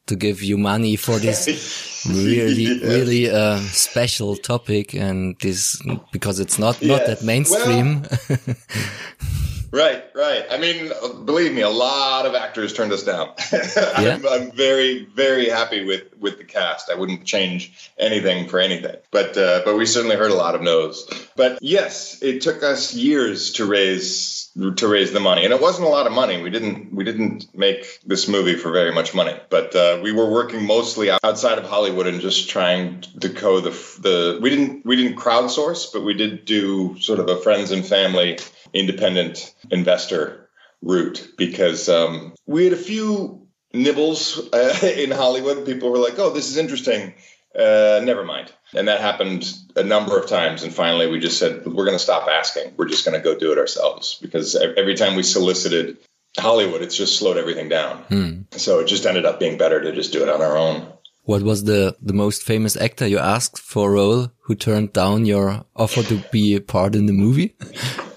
to 0.08 0.16
give 0.16 0.44
you 0.44 0.58
money 0.58 0.96
for 0.96 1.18
this 1.20 2.06
really, 2.10 2.64
yeah. 2.64 2.88
really 2.88 3.30
uh, 3.30 3.60
special 3.60 4.36
topic 4.36 4.94
and 4.94 5.38
this 5.40 5.82
because 6.12 6.40
it's 6.40 6.60
not 6.60 6.82
not 6.82 7.06
that 7.06 7.24
mainstream. 7.24 8.04
Well, 8.30 8.40
Right, 9.72 10.04
right. 10.14 10.46
I 10.52 10.58
mean, 10.58 10.92
believe 11.26 11.54
me, 11.54 11.62
a 11.62 11.70
lot 11.70 12.26
of 12.26 12.36
actors 12.36 12.74
turned 12.74 12.92
us 12.92 13.04
down. 13.04 13.32
yeah. 13.54 14.16
I'm, 14.16 14.28
I'm, 14.28 14.52
very, 14.52 15.06
very 15.06 15.48
happy 15.48 15.86
with 15.86 16.04
with 16.20 16.38
the 16.38 16.44
cast. 16.44 16.90
I 16.90 16.96
wouldn't 16.96 17.24
change 17.24 17.92
anything 17.98 18.50
for 18.50 18.60
anything. 18.60 18.98
But 19.12 19.38
uh, 19.38 19.62
but 19.64 19.78
we 19.78 19.86
certainly 19.86 20.18
heard 20.18 20.32
a 20.32 20.36
lot 20.36 20.56
of 20.56 20.62
no's. 20.62 21.10
But 21.38 21.60
yes, 21.62 22.22
it 22.22 22.42
took 22.42 22.64
us 22.64 22.94
years 22.94 23.54
to 23.54 23.66
raise 23.66 24.52
to 24.76 24.88
raise 24.88 25.14
the 25.14 25.22
money, 25.22 25.46
and 25.46 25.54
it 25.54 25.62
wasn't 25.62 25.88
a 25.88 25.90
lot 25.90 26.06
of 26.06 26.12
money. 26.12 26.42
We 26.42 26.50
didn't 26.50 26.94
we 26.94 27.06
didn't 27.06 27.56
make 27.56 28.02
this 28.06 28.28
movie 28.28 28.56
for 28.56 28.72
very 28.72 28.94
much 28.94 29.16
money, 29.16 29.40
but 29.50 29.74
uh, 29.74 30.02
we 30.04 30.12
were 30.12 30.30
working 30.30 30.66
mostly 30.66 31.10
outside 31.24 31.58
of 31.58 31.64
Hollywood 31.64 32.08
and 32.08 32.20
just 32.20 32.50
trying 32.50 33.02
to 33.22 33.30
co 33.30 33.62
the 33.62 33.70
the. 34.02 34.40
We 34.42 34.50
didn't 34.50 34.86
we 34.86 34.98
didn't 34.98 35.18
crowdsource, 35.18 35.94
but 35.94 36.04
we 36.04 36.14
did 36.14 36.44
do 36.44 37.00
sort 37.00 37.20
of 37.20 37.30
a 37.30 37.38
friends 37.38 37.72
and 37.72 37.86
family 37.86 38.38
independent 38.74 39.54
investor 39.70 40.50
route 40.82 41.28
because 41.38 41.90
um, 41.90 42.34
we 42.46 42.64
had 42.66 42.74
a 42.74 42.78
few 42.78 43.48
nibbles 43.74 44.40
uh, 44.54 44.80
in 44.98 45.12
Hollywood. 45.12 45.66
People 45.66 45.92
were 45.92 46.00
like, 46.00 46.18
"Oh, 46.20 46.32
this 46.32 46.50
is 46.50 46.58
interesting." 46.58 47.14
Uh, 47.58 48.00
never 48.04 48.24
mind. 48.24 48.52
And 48.74 48.88
that 48.88 49.02
happened 49.02 49.54
a 49.76 49.84
number 49.84 50.18
of 50.18 50.28
times. 50.30 50.64
And 50.64 50.74
finally, 50.74 51.08
we 51.08 51.20
just 51.20 51.38
said, 51.38 51.66
we're 51.66 51.86
going 51.86 51.98
to 51.98 52.04
stop 52.04 52.28
asking. 52.30 52.74
We're 52.78 52.88
just 52.88 53.06
going 53.06 53.20
to 53.20 53.24
go 53.24 53.38
do 53.38 53.52
it 53.52 53.58
ourselves. 53.58 54.18
Because 54.22 54.56
every 54.56 54.96
time 54.96 55.16
we 55.16 55.24
solicited 55.24 55.98
Hollywood, 56.38 56.82
it's 56.82 56.96
just 56.96 57.20
slowed 57.20 57.38
everything 57.38 57.68
down. 57.68 57.98
Hmm. 58.04 58.42
So 58.52 58.80
it 58.80 58.88
just 58.88 59.06
ended 59.06 59.26
up 59.26 59.40
being 59.40 59.58
better 59.58 59.82
to 59.82 59.92
just 59.92 60.14
do 60.14 60.24
it 60.24 60.30
on 60.30 60.42
our 60.42 60.58
own. 60.58 60.94
What 61.24 61.44
was 61.44 61.66
the, 61.66 61.96
the 62.02 62.14
most 62.14 62.42
famous 62.42 62.76
actor 62.76 63.06
you 63.06 63.20
asked 63.20 63.60
for 63.60 63.90
a 63.90 63.94
role 63.94 64.32
who 64.40 64.56
turned 64.56 64.94
down 64.94 65.26
your 65.26 65.66
offer 65.76 66.04
to 66.04 66.24
be 66.32 66.56
a 66.56 66.62
part 66.62 66.96
in 66.96 67.06
the 67.06 67.14
movie? 67.14 67.56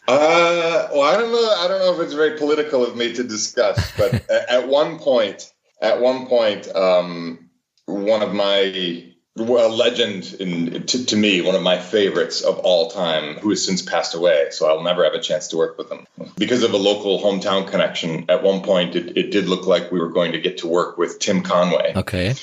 Uh, 0.07 0.87
well, 0.93 1.01
I 1.01 1.17
don't 1.17 1.31
know. 1.31 1.55
I 1.57 1.67
don't 1.67 1.79
know 1.79 1.95
if 1.95 1.99
it's 1.99 2.13
very 2.13 2.37
political 2.37 2.85
of 2.85 2.95
me 2.95 3.13
to 3.13 3.23
discuss, 3.23 3.91
but 3.97 4.29
at 4.49 4.67
one 4.67 4.99
point, 4.99 5.51
at 5.81 5.99
one 5.99 6.27
point, 6.27 6.67
um, 6.75 7.49
one 7.87 8.21
of 8.21 8.31
my 8.31 9.15
well, 9.35 9.69
legend 9.69 10.35
in 10.39 10.83
to, 10.83 11.05
to, 11.05 11.15
me, 11.15 11.41
one 11.41 11.55
of 11.55 11.61
my 11.61 11.77
favorites 11.77 12.41
of 12.41 12.57
all 12.59 12.89
time, 12.89 13.35
who 13.35 13.49
has 13.49 13.65
since 13.65 13.81
passed 13.81 14.15
away. 14.15 14.47
So 14.51 14.67
I'll 14.67 14.83
never 14.83 15.03
have 15.03 15.13
a 15.13 15.19
chance 15.19 15.49
to 15.49 15.57
work 15.57 15.77
with 15.77 15.91
him 15.91 16.07
because 16.37 16.63
of 16.63 16.71
a 16.71 16.77
local 16.77 17.19
hometown 17.19 17.67
connection. 17.67 18.25
At 18.29 18.43
one 18.43 18.61
point, 18.61 18.95
it, 18.95 19.17
it 19.17 19.31
did 19.31 19.49
look 19.49 19.67
like 19.67 19.91
we 19.91 19.99
were 19.99 20.09
going 20.09 20.31
to 20.31 20.39
get 20.39 20.59
to 20.59 20.67
work 20.67 20.97
with 20.97 21.19
Tim 21.19 21.41
Conway. 21.41 21.93
Okay, 21.95 22.35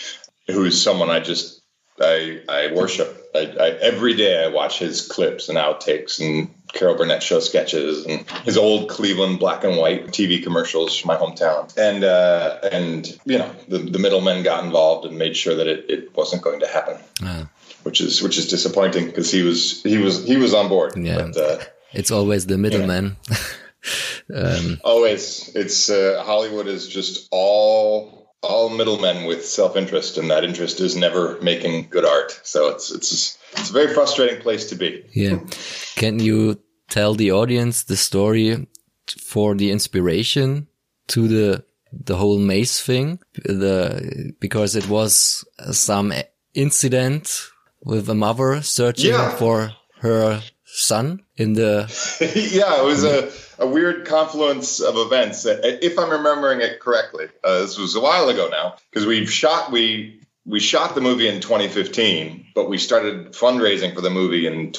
who's 0.49 0.83
someone 0.83 1.09
I 1.09 1.21
just 1.21 1.63
I 2.01 2.41
I 2.49 2.73
worship. 2.75 3.19
I, 3.35 3.41
I, 3.59 3.69
every 3.81 4.15
day 4.15 4.45
I 4.45 4.49
watch 4.49 4.79
his 4.79 5.07
clips 5.07 5.49
and 5.49 5.57
outtakes 5.57 6.21
and 6.21 6.51
Carol 6.73 6.97
Burnett 6.97 7.23
show 7.23 7.41
sketches 7.41 8.07
and 8.07 8.29
his 8.45 8.57
old 8.57 8.89
Cleveland 8.89 9.39
black 9.39 9.65
and 9.65 9.77
white 9.77 10.09
TV 10.09 10.43
commercials 10.43 10.97
from 10.97 11.09
my 11.09 11.17
hometown. 11.17 11.73
And 11.77 12.05
uh, 12.05 12.59
and 12.73 13.07
you 13.25 13.39
know 13.39 13.51
the, 13.69 13.79
the 13.79 13.99
middlemen 13.99 14.43
got 14.43 14.65
involved 14.65 15.07
and 15.07 15.19
made 15.19 15.37
sure 15.37 15.55
that 15.55 15.67
it, 15.67 15.87
it 15.89 16.17
wasn't 16.17 16.43
going 16.43 16.61
to 16.61 16.67
happen. 16.67 16.99
Uh. 17.25 17.45
Which 17.83 18.01
is 18.01 18.23
which 18.23 18.39
is 18.39 18.49
disappointing 18.49 19.07
because 19.07 19.31
he 19.31 19.43
was 19.43 19.83
he 19.83 19.99
was 19.99 20.25
he 20.25 20.37
was 20.37 20.55
on 20.55 20.69
board. 20.69 20.97
Yeah, 20.97 21.31
but, 21.33 21.37
uh, 21.37 21.65
it's 21.93 22.11
always 22.11 22.47
the 22.47 22.59
middleman. 22.59 23.17
um, 24.35 24.81
always, 24.85 25.51
it's 25.55 25.91
uh, 25.91 26.23
Hollywood 26.25 26.69
is 26.69 26.87
just 26.87 27.29
all 27.33 28.22
all 28.43 28.69
middlemen 28.69 29.25
with 29.25 29.47
self 29.47 29.77
interest, 29.77 30.19
and 30.19 30.31
that 30.31 30.45
interest 30.45 30.81
is 30.81 30.97
never 30.97 31.39
making 31.41 31.89
good 31.89 32.05
art. 32.05 32.39
So 32.43 32.69
it's 32.69 32.91
it's 32.91 33.39
it's 33.53 33.71
a 33.71 33.73
very 33.73 33.95
frustrating 33.95 34.41
place 34.41 34.69
to 34.71 34.77
be. 34.77 35.05
Yeah. 35.13 35.39
Can 35.97 36.19
you 36.19 36.61
tell 36.89 37.15
the 37.15 37.33
audience 37.33 37.85
the 37.85 37.97
story 37.97 38.67
for 39.21 39.55
the 39.55 39.71
inspiration 39.71 40.67
to 41.09 41.29
the 41.29 41.65
the 41.93 42.17
whole 42.17 42.39
maze 42.39 42.81
thing? 42.81 43.21
The 43.45 44.35
because 44.41 44.77
it 44.77 44.89
was 44.89 45.45
some 45.71 46.13
incident 46.55 47.49
with 47.85 48.09
a 48.09 48.15
mother 48.15 48.63
searching 48.63 49.11
yeah. 49.11 49.37
for 49.37 49.73
her 50.01 50.43
son 50.75 51.23
in 51.37 51.53
the 51.53 51.87
yeah 52.53 52.81
it 52.81 52.85
was 52.85 53.05
a, 53.05 53.31
a 53.59 53.67
weird 53.67 54.07
confluence 54.07 54.81
of 54.81 54.97
events. 54.97 55.45
If 55.47 55.99
i'm 55.99 56.11
remembering 56.11 56.61
it 56.61 56.81
correctly 56.81 57.27
uh, 57.45 57.61
this 57.61 57.79
was 57.79 57.95
a 57.95 58.01
while 58.01 58.29
ago 58.29 58.49
now 58.51 58.77
because 58.91 59.07
we've 59.07 59.31
shot 59.31 59.71
we 59.71 60.23
we 60.45 60.61
shot 60.61 60.95
the 60.95 61.01
movie 61.01 61.29
in 61.29 61.41
2015, 61.41 62.47
but 62.55 62.69
we 62.69 62.79
started 62.79 63.29
fundraising 63.33 63.95
for 63.95 64.01
the 64.01 64.11
movie 64.11 64.47
in 64.47 64.73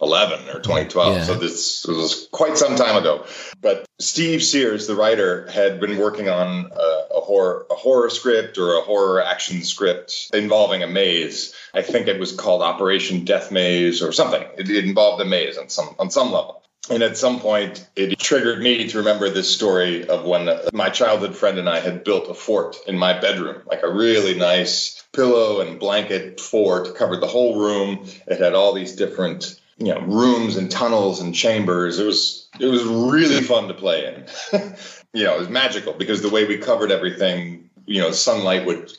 2011 0.00 0.48
or 0.50 0.60
2012. 0.60 1.16
Yeah. 1.16 1.24
So 1.24 1.34
this 1.34 1.86
was 1.86 2.28
quite 2.30 2.58
some 2.58 2.76
time 2.76 2.96
ago. 2.96 3.24
But 3.60 3.86
Steve 3.98 4.42
Sears, 4.42 4.86
the 4.86 4.94
writer, 4.94 5.48
had 5.50 5.80
been 5.80 5.98
working 5.98 6.28
on 6.28 6.70
a, 6.72 7.16
a 7.16 7.20
horror 7.20 7.66
a 7.70 7.74
horror 7.74 8.10
script 8.10 8.58
or 8.58 8.76
a 8.76 8.82
horror 8.82 9.22
action 9.22 9.62
script 9.62 10.30
involving 10.34 10.82
a 10.82 10.86
maze. 10.86 11.54
I 11.72 11.82
think 11.82 12.08
it 12.08 12.20
was 12.20 12.32
called 12.32 12.62
Operation 12.62 13.24
Death 13.24 13.50
Maze 13.50 14.02
or 14.02 14.12
something. 14.12 14.42
It, 14.58 14.68
it 14.68 14.84
involved 14.84 15.22
a 15.22 15.24
maze 15.24 15.56
on 15.56 15.68
some 15.68 15.94
on 15.98 16.10
some 16.10 16.32
level. 16.32 16.62
And 16.88 17.02
at 17.02 17.16
some 17.16 17.40
point, 17.40 17.84
it 17.96 18.18
triggered 18.18 18.60
me 18.60 18.88
to 18.88 18.98
remember 18.98 19.28
this 19.28 19.52
story 19.52 20.06
of 20.06 20.24
when 20.24 20.48
my 20.72 20.88
childhood 20.88 21.34
friend 21.34 21.58
and 21.58 21.68
I 21.68 21.80
had 21.80 22.04
built 22.04 22.30
a 22.30 22.34
fort 22.34 22.76
in 22.86 22.96
my 22.96 23.18
bedroom, 23.18 23.62
like 23.66 23.82
a 23.82 23.92
really 23.92 24.34
nice 24.34 25.02
pillow 25.12 25.60
and 25.60 25.80
blanket 25.80 26.40
fort, 26.40 26.94
covered 26.94 27.20
the 27.20 27.26
whole 27.26 27.58
room. 27.58 28.06
It 28.28 28.38
had 28.38 28.54
all 28.54 28.72
these 28.72 28.94
different, 28.94 29.60
you 29.78 29.94
know, 29.94 30.00
rooms 30.00 30.56
and 30.56 30.70
tunnels 30.70 31.20
and 31.20 31.34
chambers. 31.34 31.98
It 31.98 32.06
was 32.06 32.48
it 32.58 32.66
was 32.66 32.84
really 32.84 33.42
fun 33.42 33.68
to 33.68 33.74
play 33.74 34.06
in. 34.06 34.26
you 35.12 35.24
know, 35.24 35.36
it 35.36 35.40
was 35.40 35.48
magical 35.48 35.92
because 35.92 36.22
the 36.22 36.30
way 36.30 36.46
we 36.46 36.58
covered 36.58 36.90
everything, 36.90 37.70
you 37.84 38.00
know, 38.00 38.10
sunlight 38.10 38.66
would 38.66 38.92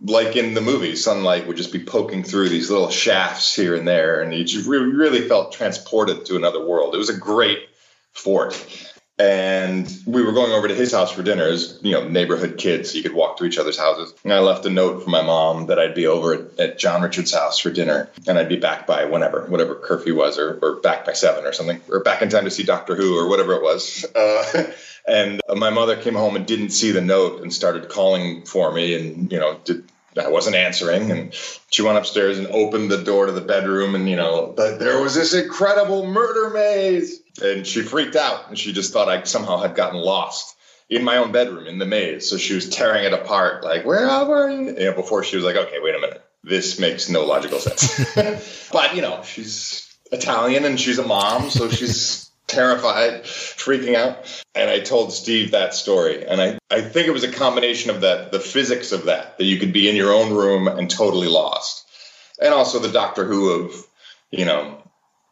like 0.00 0.36
in 0.36 0.54
the 0.54 0.60
movie, 0.60 0.94
sunlight 0.96 1.46
would 1.46 1.56
just 1.56 1.72
be 1.72 1.84
poking 1.84 2.22
through 2.22 2.48
these 2.48 2.70
little 2.70 2.90
shafts 2.90 3.54
here 3.54 3.74
and 3.74 3.88
there, 3.88 4.20
and 4.20 4.32
you 4.32 4.44
just 4.44 4.68
really, 4.68 4.92
really 4.92 5.26
felt 5.26 5.52
transported 5.52 6.24
to 6.26 6.36
another 6.36 6.64
world. 6.64 6.94
It 6.94 6.98
was 6.98 7.10
a 7.10 7.16
great 7.16 7.60
fort. 8.12 8.54
And 9.18 9.92
we 10.06 10.22
were 10.22 10.32
going 10.32 10.52
over 10.52 10.68
to 10.68 10.74
his 10.74 10.92
house 10.92 11.10
for 11.10 11.24
dinner 11.24 11.44
as, 11.44 11.78
you 11.82 11.92
know, 11.92 12.06
neighborhood 12.06 12.56
kids. 12.56 12.90
So 12.90 12.98
you 12.98 13.02
could 13.02 13.14
walk 13.14 13.38
to 13.38 13.44
each 13.44 13.58
other's 13.58 13.76
houses. 13.76 14.14
And 14.22 14.32
I 14.32 14.38
left 14.38 14.64
a 14.64 14.70
note 14.70 15.02
for 15.02 15.10
my 15.10 15.22
mom 15.22 15.66
that 15.66 15.78
I'd 15.78 15.94
be 15.94 16.06
over 16.06 16.34
at, 16.34 16.60
at 16.60 16.78
John 16.78 17.02
Richard's 17.02 17.34
house 17.34 17.58
for 17.58 17.70
dinner 17.70 18.10
and 18.28 18.38
I'd 18.38 18.48
be 18.48 18.56
back 18.56 18.86
by 18.86 19.06
whenever, 19.06 19.44
whatever 19.46 19.74
curfew 19.74 20.14
was, 20.14 20.38
or, 20.38 20.60
or 20.62 20.76
back 20.76 21.04
by 21.04 21.14
seven 21.14 21.44
or 21.44 21.52
something, 21.52 21.80
or 21.88 22.00
back 22.00 22.22
in 22.22 22.28
time 22.28 22.44
to 22.44 22.50
see 22.50 22.62
Doctor 22.62 22.94
Who 22.94 23.18
or 23.18 23.28
whatever 23.28 23.54
it 23.54 23.62
was. 23.62 24.06
Uh, 24.14 24.72
and 25.08 25.40
my 25.56 25.70
mother 25.70 25.96
came 25.96 26.14
home 26.14 26.36
and 26.36 26.46
didn't 26.46 26.70
see 26.70 26.92
the 26.92 27.00
note 27.00 27.42
and 27.42 27.52
started 27.52 27.88
calling 27.88 28.44
for 28.44 28.72
me 28.72 28.94
and, 28.94 29.32
you 29.32 29.40
know, 29.40 29.58
did, 29.64 29.84
I 30.16 30.28
wasn't 30.28 30.56
answering. 30.56 31.10
And 31.10 31.34
she 31.70 31.82
went 31.82 31.98
upstairs 31.98 32.38
and 32.38 32.46
opened 32.48 32.90
the 32.90 33.02
door 33.02 33.26
to 33.26 33.32
the 33.32 33.40
bedroom. 33.40 33.94
And, 33.94 34.08
you 34.08 34.16
know, 34.16 34.52
there 34.52 35.00
was 35.00 35.14
this 35.14 35.34
incredible 35.34 36.06
murder 36.06 36.50
maze. 36.50 37.20
And 37.40 37.66
she 37.66 37.82
freaked 37.82 38.16
out 38.16 38.48
and 38.48 38.58
she 38.58 38.72
just 38.72 38.92
thought 38.92 39.08
I 39.08 39.22
somehow 39.22 39.58
had 39.58 39.74
gotten 39.74 39.98
lost 39.98 40.56
in 40.88 41.04
my 41.04 41.18
own 41.18 41.32
bedroom 41.32 41.66
in 41.66 41.78
the 41.78 41.86
maze. 41.86 42.28
So 42.28 42.36
she 42.36 42.54
was 42.54 42.68
tearing 42.68 43.04
it 43.04 43.12
apart, 43.12 43.62
like, 43.64 43.84
where 43.84 44.08
are 44.08 44.50
you? 44.50 44.76
You 44.76 44.84
know, 44.86 44.92
before 44.94 45.24
she 45.24 45.36
was 45.36 45.44
like, 45.44 45.56
okay, 45.56 45.78
wait 45.80 45.94
a 45.94 46.00
minute. 46.00 46.24
This 46.42 46.78
makes 46.78 47.08
no 47.08 47.24
logical 47.24 47.58
sense. 47.58 48.68
but, 48.72 48.94
you 48.94 49.02
know, 49.02 49.22
she's 49.22 49.92
Italian 50.10 50.64
and 50.64 50.80
she's 50.80 50.98
a 50.98 51.06
mom. 51.06 51.50
So 51.50 51.68
she's 51.68 52.30
terrified, 52.46 53.24
freaking 53.24 53.94
out. 53.94 54.44
And 54.54 54.70
I 54.70 54.80
told 54.80 55.12
Steve 55.12 55.50
that 55.50 55.74
story. 55.74 56.26
And 56.26 56.40
I, 56.40 56.58
I 56.70 56.80
think 56.80 57.06
it 57.06 57.12
was 57.12 57.24
a 57.24 57.32
combination 57.32 57.90
of 57.90 58.00
that, 58.00 58.32
the 58.32 58.40
physics 58.40 58.92
of 58.92 59.04
that, 59.04 59.38
that 59.38 59.44
you 59.44 59.58
could 59.58 59.72
be 59.72 59.88
in 59.88 59.96
your 59.96 60.12
own 60.12 60.32
room 60.32 60.66
and 60.66 60.90
totally 60.90 61.28
lost. 61.28 61.86
And 62.40 62.54
also 62.54 62.78
the 62.78 62.88
Doctor 62.88 63.24
Who 63.24 63.50
of, 63.50 63.86
you 64.30 64.44
know, 64.44 64.82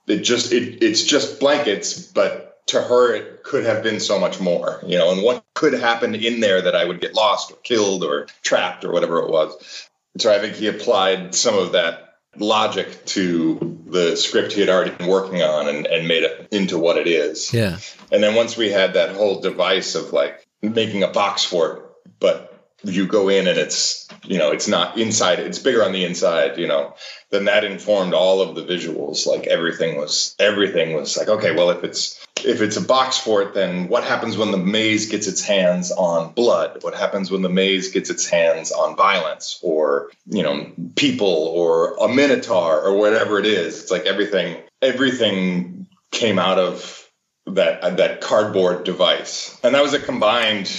it 0.06 0.20
just, 0.20 0.52
it, 0.52 0.82
it's 0.82 1.02
just 1.02 1.40
blankets, 1.40 2.00
but 2.00 2.66
to 2.66 2.82
her, 2.82 3.14
it 3.14 3.42
could 3.44 3.64
have 3.64 3.82
been 3.82 4.00
so 4.00 4.18
much 4.18 4.40
more, 4.40 4.80
you 4.84 4.98
know, 4.98 5.12
and 5.12 5.22
what 5.22 5.44
could 5.54 5.72
happen 5.72 6.14
in 6.14 6.40
there 6.40 6.62
that 6.62 6.74
I 6.74 6.84
would 6.84 7.00
get 7.00 7.14
lost 7.14 7.52
or 7.52 7.56
killed 7.56 8.02
or 8.02 8.26
trapped 8.42 8.84
or 8.84 8.92
whatever 8.92 9.20
it 9.20 9.30
was. 9.30 9.88
So 10.18 10.34
I 10.34 10.40
think 10.40 10.56
he 10.56 10.66
applied 10.66 11.34
some 11.34 11.56
of 11.56 11.72
that 11.72 12.02
logic 12.38 13.04
to 13.06 13.80
the 13.86 14.16
script 14.16 14.52
he 14.52 14.60
had 14.60 14.68
already 14.68 14.90
been 14.90 15.06
working 15.06 15.42
on 15.42 15.68
and, 15.68 15.86
and 15.86 16.08
made 16.08 16.24
it 16.24 16.48
into 16.50 16.78
what 16.78 16.98
it 16.98 17.06
is. 17.06 17.52
Yeah. 17.52 17.78
And 18.10 18.22
then 18.22 18.34
once 18.34 18.56
we 18.56 18.70
had 18.70 18.94
that 18.94 19.14
whole 19.14 19.40
device 19.40 19.94
of 19.94 20.12
like 20.12 20.46
making 20.60 21.02
a 21.02 21.08
box 21.08 21.44
for 21.44 21.76
it, 21.76 21.82
but 22.18 22.55
you 22.86 23.06
go 23.06 23.28
in 23.28 23.46
and 23.46 23.58
it's 23.58 24.08
you 24.24 24.38
know 24.38 24.50
it's 24.50 24.68
not 24.68 24.98
inside 24.98 25.38
it's 25.38 25.58
bigger 25.58 25.84
on 25.84 25.92
the 25.92 26.04
inside 26.04 26.58
you 26.58 26.66
know 26.66 26.94
then 27.30 27.46
that 27.46 27.64
informed 27.64 28.14
all 28.14 28.40
of 28.40 28.54
the 28.54 28.62
visuals. 28.62 29.26
Like 29.26 29.46
everything 29.46 29.98
was 29.98 30.34
everything 30.38 30.94
was 30.94 31.16
like 31.16 31.28
okay 31.28 31.54
well 31.54 31.70
if 31.70 31.82
it's 31.82 32.24
if 32.44 32.60
it's 32.60 32.76
a 32.76 32.80
box 32.80 33.18
fort 33.18 33.54
then 33.54 33.88
what 33.88 34.04
happens 34.04 34.36
when 34.36 34.52
the 34.52 34.58
maze 34.58 35.10
gets 35.10 35.26
its 35.26 35.42
hands 35.42 35.90
on 35.90 36.32
blood? 36.32 36.82
What 36.82 36.94
happens 36.94 37.30
when 37.30 37.42
the 37.42 37.48
maze 37.48 37.92
gets 37.92 38.10
its 38.10 38.28
hands 38.28 38.70
on 38.70 38.96
violence 38.96 39.58
or 39.62 40.10
you 40.26 40.42
know 40.42 40.70
people 40.94 41.26
or 41.26 41.96
a 41.96 42.08
minotaur 42.08 42.80
or 42.80 42.96
whatever 42.96 43.38
it 43.38 43.46
is? 43.46 43.82
It's 43.82 43.90
like 43.90 44.06
everything 44.06 44.58
everything 44.80 45.88
came 46.12 46.38
out 46.38 46.58
of 46.58 47.05
that 47.46 47.80
uh, 47.82 47.90
that 47.90 48.20
cardboard 48.20 48.84
device. 48.84 49.58
And 49.62 49.74
that 49.74 49.82
was 49.82 49.94
a 49.94 50.00
combined 50.00 50.70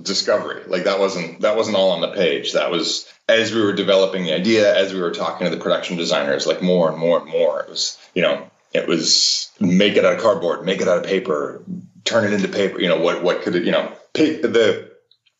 discovery. 0.00 0.62
Like 0.66 0.84
that 0.84 0.98
wasn't 0.98 1.40
that 1.42 1.56
wasn't 1.56 1.76
all 1.76 1.92
on 1.92 2.00
the 2.00 2.12
page. 2.12 2.52
That 2.52 2.70
was 2.70 3.08
as 3.28 3.52
we 3.52 3.60
were 3.60 3.72
developing 3.72 4.24
the 4.24 4.34
idea 4.34 4.74
as 4.76 4.92
we 4.92 5.00
were 5.00 5.10
talking 5.10 5.46
to 5.46 5.54
the 5.54 5.62
production 5.62 5.96
designers 5.96 6.46
like 6.46 6.62
more 6.62 6.88
and 6.88 6.98
more 6.98 7.20
and 7.20 7.28
more 7.28 7.60
it 7.60 7.68
was 7.68 7.98
you 8.14 8.22
know 8.22 8.48
it 8.72 8.86
was 8.86 9.50
make 9.58 9.96
it 9.96 10.04
out 10.04 10.14
of 10.14 10.20
cardboard 10.20 10.64
make 10.64 10.80
it 10.80 10.88
out 10.88 10.98
of 10.98 11.04
paper 11.04 11.62
turn 12.04 12.24
it 12.24 12.32
into 12.32 12.48
paper 12.48 12.80
you 12.80 12.88
know 12.88 13.00
what 13.00 13.22
what 13.22 13.42
could 13.42 13.56
it 13.56 13.64
you 13.64 13.72
know 13.72 13.92
the 14.14 14.90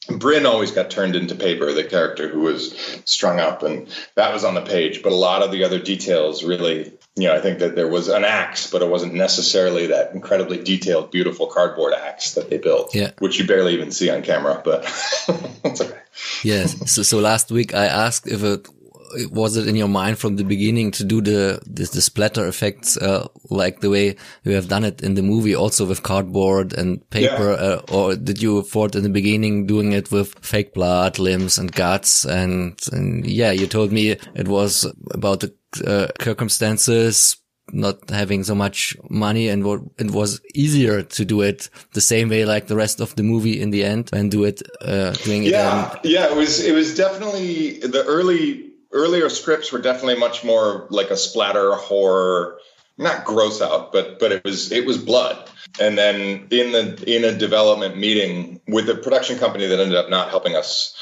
Bryn 0.09 0.47
always 0.47 0.71
got 0.71 0.89
turned 0.89 1.17
into 1.17 1.35
paper, 1.35 1.73
the 1.73 1.83
character 1.83 2.29
who 2.29 2.43
was 2.43 2.77
strung 3.05 3.41
up, 3.41 3.65
and 3.65 3.89
that 4.15 4.33
was 4.33 4.45
on 4.45 4.55
the 4.55 4.63
page. 4.63 5.03
But 5.03 5.11
a 5.11 5.17
lot 5.17 5.43
of 5.43 5.51
the 5.51 5.65
other 5.65 5.81
details 5.81 6.45
really 6.45 6.93
you 7.17 7.27
know, 7.29 7.35
I 7.35 7.41
think 7.41 7.61
that 7.61 7.75
there 7.75 7.89
was 7.89 8.09
an 8.09 8.25
axe, 8.25 8.71
but 8.71 8.83
it 8.83 8.89
wasn't 8.89 9.15
necessarily 9.15 9.87
that 9.87 10.13
incredibly 10.13 10.63
detailed, 10.63 11.11
beautiful 11.11 11.47
cardboard 11.47 11.95
axe 11.95 12.35
that 12.35 12.51
they 12.51 12.59
built, 12.59 12.95
yeah. 12.95 13.13
which 13.21 13.39
you 13.39 13.47
barely 13.47 13.73
even 13.73 13.91
see 13.91 14.11
on 14.11 14.23
camera, 14.23 14.61
but 14.63 14.83
that's 15.63 15.81
okay. 15.81 15.99
Yes. 16.45 16.91
So, 16.91 17.03
so 17.03 17.19
last 17.19 17.51
week 17.51 17.75
I 17.75 17.87
asked 17.87 18.27
if 18.27 18.43
it 18.43 18.69
was 19.31 19.57
it 19.57 19.67
in 19.67 19.77
your 19.77 19.89
mind 19.89 20.19
from 20.19 20.37
the 20.37 20.45
beginning 20.45 20.91
to 20.93 21.05
do 21.05 21.21
the 21.21 21.61
the, 21.67 21.85
the 21.85 22.03
splatter 22.03 22.47
effects 22.47 22.97
uh, 22.97 23.27
like 23.51 23.81
the 23.81 23.91
way 23.91 24.17
you 24.45 24.53
have 24.53 24.69
done 24.69 24.85
it 24.85 25.03
in 25.03 25.15
the 25.15 25.23
movie, 25.23 25.55
also 25.55 25.85
with 25.85 26.03
cardboard 26.03 26.73
and 26.73 27.09
paper, 27.11 27.51
yeah. 27.53 27.67
uh, 27.67 27.83
or 27.91 28.17
did 28.17 28.43
you 28.43 28.59
afford 28.59 28.95
in 28.95 29.03
the 29.03 29.09
beginning 29.09 29.67
doing 29.67 29.93
it 29.93 30.11
with 30.11 30.35
fake 30.41 30.75
blood, 30.75 31.19
limbs, 31.19 31.59
and 31.59 31.73
guts? 31.73 32.25
And, 32.25 32.79
and 32.93 33.27
yeah, 33.27 33.53
you 33.53 33.67
told 33.67 33.93
me 33.93 34.11
it 34.11 34.49
was 34.49 34.87
about 35.11 35.41
the 35.41 35.55
uh, 35.85 36.09
circumstances 36.23 37.37
not 37.73 38.11
having 38.11 38.45
so 38.45 38.55
much 38.55 38.97
money 39.11 39.49
and 39.49 39.65
what 39.65 39.81
it 39.99 40.13
was 40.13 40.41
easier 40.55 41.03
to 41.03 41.25
do 41.25 41.41
it 41.41 41.69
the 41.95 42.01
same 42.01 42.29
way 42.29 42.45
like 42.45 42.69
the 42.69 42.77
rest 42.77 43.01
of 43.01 43.15
the 43.17 43.25
movie 43.25 43.61
in 43.61 43.71
the 43.71 43.83
end 43.83 44.09
and 44.13 44.31
do 44.31 44.45
it 44.45 44.63
uh, 44.83 45.11
doing 45.25 45.43
it 45.43 45.51
yeah 45.51 45.93
yeah 46.05 46.31
it 46.31 46.37
was 46.37 46.65
it 46.65 46.73
was 46.73 46.97
definitely 46.97 47.81
the 47.81 48.05
early 48.05 48.66
earlier 48.97 49.29
scripts 49.29 49.71
were 49.73 49.81
definitely 49.81 50.19
much 50.19 50.45
more 50.45 50.87
like 50.91 51.11
a 51.11 51.17
splatter 51.17 51.75
horror 51.75 52.59
not 52.99 53.25
gross 53.25 53.61
out 53.61 53.93
but 53.93 54.19
but 54.19 54.33
it 54.33 54.43
was 54.45 54.73
it 54.73 54.87
was 54.87 54.99
blood 54.99 55.49
and 55.79 55.99
then 55.99 56.47
in 56.51 56.73
the 56.73 57.05
in 57.07 57.25
a 57.25 57.37
development 57.37 57.97
meeting 57.97 58.61
with 58.67 58.89
a 58.89 58.95
production 58.95 59.39
company 59.39 59.67
that 59.67 59.79
ended 59.79 59.97
up 59.97 60.09
not 60.09 60.31
helping 60.31 60.57
us 60.57 60.95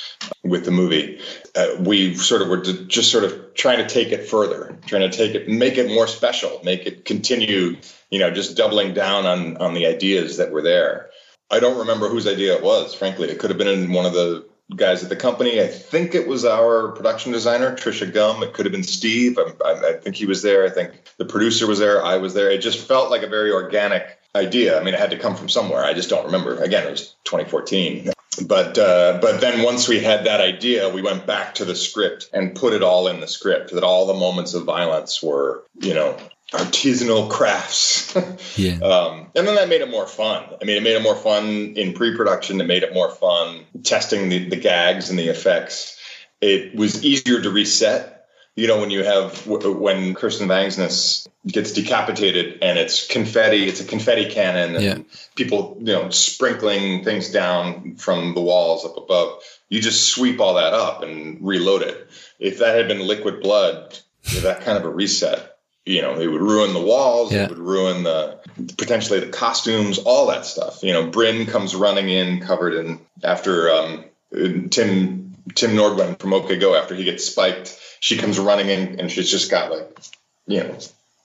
with 0.42 0.64
the 0.64 0.70
movie, 0.70 1.20
uh, 1.54 1.66
we 1.80 2.14
sort 2.14 2.42
of 2.42 2.48
were 2.48 2.58
just 2.58 3.10
sort 3.10 3.24
of 3.24 3.54
trying 3.54 3.78
to 3.78 3.86
take 3.86 4.08
it 4.08 4.28
further, 4.28 4.76
trying 4.86 5.08
to 5.08 5.16
take 5.16 5.34
it, 5.34 5.48
make 5.48 5.78
it 5.78 5.88
more 5.88 6.06
special, 6.06 6.60
make 6.64 6.86
it 6.86 7.04
continue, 7.04 7.76
you 8.10 8.18
know, 8.18 8.30
just 8.30 8.56
doubling 8.56 8.94
down 8.94 9.26
on 9.26 9.56
on 9.58 9.74
the 9.74 9.86
ideas 9.86 10.36
that 10.38 10.50
were 10.50 10.62
there. 10.62 11.10
I 11.50 11.60
don't 11.60 11.78
remember 11.78 12.08
whose 12.08 12.26
idea 12.26 12.56
it 12.56 12.62
was. 12.62 12.94
Frankly, 12.94 13.28
it 13.28 13.38
could 13.38 13.50
have 13.50 13.58
been 13.58 13.68
in 13.68 13.92
one 13.92 14.06
of 14.06 14.14
the 14.14 14.46
guys 14.76 15.02
at 15.02 15.08
the 15.08 15.16
company. 15.16 15.60
I 15.60 15.66
think 15.66 16.14
it 16.14 16.26
was 16.26 16.44
our 16.44 16.88
production 16.92 17.32
designer, 17.32 17.74
Trisha 17.74 18.12
Gum. 18.12 18.42
It 18.42 18.52
could 18.52 18.66
have 18.66 18.72
been 18.72 18.82
Steve. 18.82 19.38
I, 19.38 19.52
I, 19.64 19.88
I 19.90 19.92
think 19.94 20.16
he 20.16 20.26
was 20.26 20.42
there. 20.42 20.64
I 20.64 20.70
think 20.70 20.92
the 21.18 21.24
producer 21.24 21.66
was 21.66 21.78
there. 21.78 22.04
I 22.04 22.16
was 22.16 22.34
there. 22.34 22.50
It 22.50 22.58
just 22.58 22.86
felt 22.86 23.10
like 23.10 23.22
a 23.22 23.28
very 23.28 23.52
organic 23.52 24.18
idea. 24.34 24.80
I 24.80 24.82
mean, 24.82 24.94
it 24.94 25.00
had 25.00 25.10
to 25.10 25.18
come 25.18 25.36
from 25.36 25.48
somewhere. 25.48 25.84
I 25.84 25.92
just 25.94 26.10
don't 26.10 26.24
remember. 26.24 26.62
Again, 26.62 26.86
it 26.86 26.90
was 26.90 27.14
2014. 27.24 28.10
But 28.46 28.76
uh, 28.78 29.18
but 29.22 29.40
then 29.40 29.62
once 29.62 29.86
we 29.86 30.00
had 30.00 30.24
that 30.26 30.40
idea, 30.40 30.92
we 30.92 31.02
went 31.02 31.24
back 31.24 31.54
to 31.56 31.64
the 31.64 31.76
script 31.76 32.30
and 32.32 32.54
put 32.54 32.72
it 32.72 32.82
all 32.82 33.06
in 33.06 33.20
the 33.20 33.28
script. 33.28 33.72
That 33.72 33.84
all 33.84 34.06
the 34.06 34.14
moments 34.14 34.54
of 34.54 34.64
violence 34.64 35.22
were, 35.22 35.62
you 35.80 35.94
know, 35.94 36.16
artisanal 36.52 37.30
crafts. 37.30 38.14
yeah. 38.56 38.78
Um, 38.78 39.30
and 39.34 39.46
then 39.46 39.54
that 39.56 39.68
made 39.68 39.80
it 39.80 39.90
more 39.90 40.06
fun. 40.06 40.44
I 40.60 40.64
mean, 40.64 40.76
it 40.76 40.82
made 40.82 40.96
it 40.96 41.02
more 41.02 41.16
fun 41.16 41.74
in 41.76 41.94
pre-production. 41.94 42.60
It 42.60 42.66
made 42.66 42.82
it 42.82 42.94
more 42.94 43.10
fun 43.10 43.64
testing 43.82 44.28
the, 44.28 44.48
the 44.48 44.56
gags 44.56 45.10
and 45.10 45.18
the 45.18 45.28
effects. 45.28 45.98
It 46.40 46.74
was 46.74 47.04
easier 47.04 47.40
to 47.40 47.50
reset 47.50 48.14
you 48.56 48.68
know 48.68 48.80
when 48.80 48.90
you 48.90 49.02
have 49.02 49.46
when 49.46 50.14
Kirsten 50.14 50.48
Vangsness 50.48 51.26
gets 51.46 51.72
decapitated 51.72 52.58
and 52.62 52.78
it's 52.78 53.06
confetti, 53.06 53.64
it's 53.68 53.80
a 53.80 53.84
confetti 53.84 54.30
cannon, 54.30 54.76
and 54.76 54.84
yeah. 54.84 54.98
people 55.34 55.76
you 55.80 55.92
know 55.92 56.10
sprinkling 56.10 57.02
things 57.02 57.30
down 57.30 57.96
from 57.96 58.34
the 58.34 58.40
walls 58.40 58.84
up 58.84 58.96
above. 58.96 59.42
You 59.70 59.80
just 59.80 60.08
sweep 60.08 60.40
all 60.40 60.54
that 60.54 60.72
up 60.72 61.02
and 61.02 61.44
reload 61.44 61.82
it. 61.82 62.08
If 62.38 62.58
that 62.58 62.76
had 62.76 62.86
been 62.86 63.00
liquid 63.00 63.40
blood, 63.40 63.98
that 64.42 64.60
kind 64.60 64.78
of 64.78 64.84
a 64.84 64.90
reset, 64.90 65.53
you 65.86 66.02
know, 66.02 66.18
it 66.18 66.26
would 66.26 66.40
ruin 66.40 66.72
the 66.72 66.80
walls, 66.80 67.32
yeah. 67.32 67.44
it 67.44 67.50
would 67.50 67.58
ruin 67.58 68.04
the 68.04 68.38
potentially 68.78 69.20
the 69.20 69.28
costumes, 69.28 69.98
all 69.98 70.26
that 70.28 70.46
stuff. 70.46 70.82
You 70.82 70.92
know, 70.92 71.06
Bryn 71.06 71.46
comes 71.46 71.74
running 71.74 72.08
in 72.08 72.40
covered 72.40 72.74
in 72.74 73.00
after 73.22 73.70
um, 73.70 74.04
Tim 74.32 75.34
Tim 75.54 75.70
Nordwind 75.72 76.18
from 76.18 76.32
OK 76.32 76.58
Go 76.58 76.74
after 76.74 76.94
he 76.94 77.04
gets 77.04 77.24
spiked 77.24 77.78
she 78.04 78.18
comes 78.18 78.38
running 78.38 78.68
in 78.68 79.00
and 79.00 79.10
she's 79.10 79.30
just 79.30 79.50
got 79.50 79.70
like, 79.72 79.98
you 80.46 80.62
know, 80.62 80.76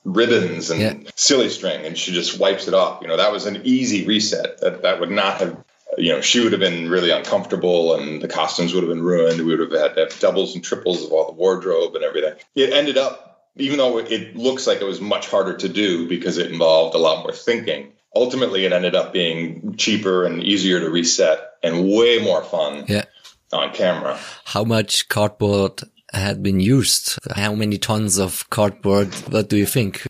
ribbons 0.06 0.70
and 0.70 0.80
yeah. 0.80 0.94
silly 1.13 1.50
string 1.50 1.86
and 1.86 1.98
she 1.98 2.13
just 2.13 2.39
wipes 2.39 2.70
it 2.70 2.74
off. 2.74 3.01
You 3.01 3.10
know, 3.10 3.18
that 3.18 3.34
was 3.34 3.48
an 3.48 3.63
easy 3.66 4.06
reset. 4.06 4.62
That 4.62 4.84
that 4.84 5.01
would 5.01 5.12
not 5.12 5.42
have 5.42 5.62
you 5.98 6.13
know, 6.13 6.22
she 6.22 6.39
would 6.39 6.54
have 6.54 6.62
been 6.62 6.89
really 6.89 7.10
uncomfortable 7.10 7.96
and 7.96 8.22
the 8.22 8.30
costumes 8.30 8.74
would 8.74 8.84
have 8.84 8.89
been 8.89 9.04
ruined. 9.04 9.42
We 9.42 9.58
would 9.58 9.60
have 9.60 9.82
had 9.82 9.96
to 9.96 10.06
have 10.06 10.20
doubles 10.22 10.56
and 10.56 10.63
triples 10.63 11.04
of 11.04 11.12
all 11.12 11.25
the 11.25 11.34
wardrobe 11.34 11.96
and 11.96 12.06
everything. 12.06 12.36
It 12.56 12.72
ended 12.72 12.98
up, 12.98 13.28
even 13.56 13.77
though 13.77 13.98
it 13.98 14.36
looks 14.36 14.68
like 14.68 14.82
it 14.82 14.86
was 14.86 15.01
much 15.01 15.27
harder 15.27 15.56
to 15.58 15.70
do 15.70 16.08
because 16.08 16.38
it 16.38 16.51
involved 16.51 16.96
a 16.96 17.00
lot 17.00 17.24
more 17.24 17.34
thinking, 17.34 17.91
ultimately 18.15 18.65
it 18.65 18.74
ended 18.74 18.96
up 18.96 19.13
being 19.13 19.75
cheaper 19.75 20.25
and 20.25 20.44
easier 20.44 20.79
to 20.79 20.90
reset 20.90 21.40
and 21.64 21.90
way 21.90 22.20
more 22.20 22.44
fun 22.44 22.85
yeah. 22.88 23.05
on 23.51 23.74
camera. 23.74 24.18
How 24.46 24.64
much 24.64 25.09
cardboard 25.09 25.81
had 26.14 26.42
been 26.42 26.59
used? 26.59 27.18
How 27.35 27.53
many 27.53 27.77
tons 27.77 28.18
of 28.18 28.50
cardboard? 28.50 29.14
What 29.29 29.50
do 29.50 29.57
you 29.57 29.66
think? 29.66 30.07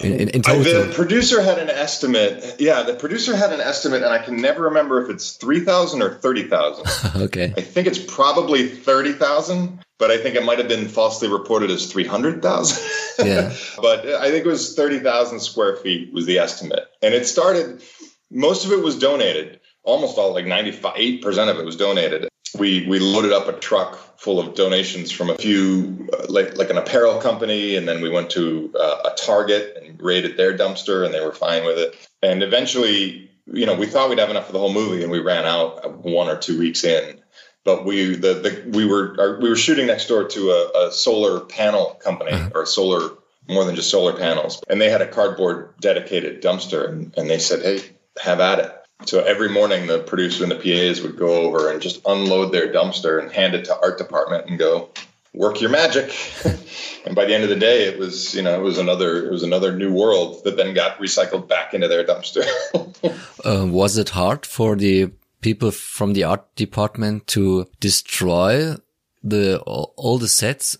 In, 0.00 0.12
in, 0.12 0.28
in 0.30 0.42
total? 0.42 0.86
The 0.86 0.92
producer 0.94 1.42
had 1.42 1.58
an 1.58 1.70
estimate. 1.70 2.56
Yeah, 2.58 2.82
the 2.82 2.94
producer 2.94 3.36
had 3.36 3.52
an 3.52 3.60
estimate, 3.60 4.02
and 4.02 4.12
I 4.12 4.18
can 4.18 4.36
never 4.36 4.62
remember 4.62 5.02
if 5.02 5.10
it's 5.10 5.32
3,000 5.32 6.02
or 6.02 6.14
30,000. 6.14 7.16
okay. 7.22 7.52
I 7.56 7.60
think 7.60 7.86
it's 7.86 7.98
probably 7.98 8.68
30,000, 8.68 9.80
but 9.98 10.10
I 10.10 10.18
think 10.18 10.36
it 10.36 10.44
might 10.44 10.58
have 10.58 10.68
been 10.68 10.88
falsely 10.88 11.28
reported 11.28 11.70
as 11.70 11.90
300,000. 11.92 12.90
yeah. 13.26 13.54
But 13.80 14.06
I 14.06 14.30
think 14.30 14.46
it 14.46 14.48
was 14.48 14.74
30,000 14.74 15.40
square 15.40 15.76
feet 15.76 16.12
was 16.12 16.26
the 16.26 16.38
estimate. 16.38 16.86
And 17.02 17.14
it 17.14 17.26
started, 17.26 17.82
most 18.30 18.64
of 18.64 18.72
it 18.72 18.82
was 18.82 18.98
donated. 18.98 19.60
Almost 19.82 20.18
all, 20.18 20.34
like 20.34 20.44
98% 20.44 21.24
of 21.50 21.58
it 21.58 21.64
was 21.64 21.76
donated 21.76 22.30
we 22.58 22.86
we 22.86 22.98
loaded 22.98 23.32
up 23.32 23.48
a 23.48 23.52
truck 23.52 24.18
full 24.18 24.38
of 24.38 24.54
donations 24.54 25.10
from 25.10 25.30
a 25.30 25.36
few 25.36 26.08
uh, 26.12 26.26
like 26.28 26.56
like 26.56 26.70
an 26.70 26.78
apparel 26.78 27.20
company 27.20 27.76
and 27.76 27.88
then 27.88 28.02
we 28.02 28.10
went 28.10 28.30
to 28.30 28.72
uh, 28.78 29.10
a 29.12 29.14
target 29.16 29.76
and 29.82 30.00
raided 30.02 30.36
their 30.36 30.56
dumpster 30.56 31.04
and 31.04 31.14
they 31.14 31.24
were 31.24 31.32
fine 31.32 31.64
with 31.64 31.78
it. 31.78 32.08
And 32.22 32.42
eventually 32.42 33.30
you 33.46 33.66
know 33.66 33.74
we 33.74 33.86
thought 33.86 34.08
we'd 34.10 34.18
have 34.18 34.30
enough 34.30 34.46
for 34.46 34.52
the 34.52 34.58
whole 34.58 34.72
movie 34.72 35.02
and 35.02 35.10
we 35.10 35.20
ran 35.20 35.44
out 35.44 35.98
one 35.98 36.28
or 36.28 36.36
two 36.36 36.58
weeks 36.58 36.84
in. 36.84 37.20
But 37.64 37.84
we 37.84 38.14
the, 38.14 38.34
the 38.34 38.70
we 38.70 38.86
were 38.86 39.16
our, 39.18 39.40
we 39.40 39.48
were 39.48 39.56
shooting 39.56 39.86
next 39.86 40.08
door 40.08 40.24
to 40.24 40.50
a, 40.50 40.88
a 40.88 40.92
solar 40.92 41.40
panel 41.40 41.98
company 42.02 42.32
uh-huh. 42.32 42.50
or 42.54 42.66
solar 42.66 43.10
more 43.48 43.64
than 43.64 43.74
just 43.74 43.90
solar 43.90 44.12
panels. 44.12 44.62
And 44.68 44.80
they 44.80 44.90
had 44.90 45.02
a 45.02 45.08
cardboard 45.08 45.74
dedicated 45.80 46.42
dumpster 46.42 46.88
and, 46.88 47.14
and 47.16 47.28
they 47.28 47.38
said 47.38 47.62
hey 47.62 47.96
have 48.20 48.40
at 48.40 48.58
it 48.58 48.79
so 49.06 49.22
every 49.24 49.48
morning, 49.48 49.86
the 49.86 50.00
producer 50.00 50.44
and 50.44 50.52
the 50.52 50.56
PAs 50.56 51.00
would 51.02 51.16
go 51.16 51.42
over 51.42 51.70
and 51.70 51.80
just 51.80 52.00
unload 52.06 52.52
their 52.52 52.72
dumpster 52.72 53.20
and 53.20 53.32
hand 53.32 53.54
it 53.54 53.64
to 53.66 53.80
art 53.80 53.98
department 53.98 54.48
and 54.48 54.58
go, 54.58 54.90
work 55.32 55.60
your 55.60 55.70
magic. 55.70 56.14
and 57.06 57.14
by 57.14 57.24
the 57.24 57.34
end 57.34 57.44
of 57.44 57.50
the 57.50 57.56
day, 57.56 57.84
it 57.84 57.98
was 57.98 58.34
you 58.34 58.42
know 58.42 58.58
it 58.58 58.62
was 58.62 58.78
another 58.78 59.26
it 59.26 59.30
was 59.30 59.42
another 59.42 59.74
new 59.74 59.92
world 59.92 60.44
that 60.44 60.56
then 60.56 60.74
got 60.74 60.98
recycled 60.98 61.48
back 61.48 61.74
into 61.74 61.88
their 61.88 62.04
dumpster. 62.04 62.44
uh, 63.44 63.66
was 63.66 63.96
it 63.96 64.10
hard 64.10 64.46
for 64.46 64.76
the 64.76 65.10
people 65.40 65.70
from 65.70 66.12
the 66.12 66.24
art 66.24 66.54
department 66.56 67.26
to 67.26 67.66
destroy 67.80 68.74
the 69.22 69.58
all 69.60 70.18
the 70.18 70.28
sets 70.28 70.76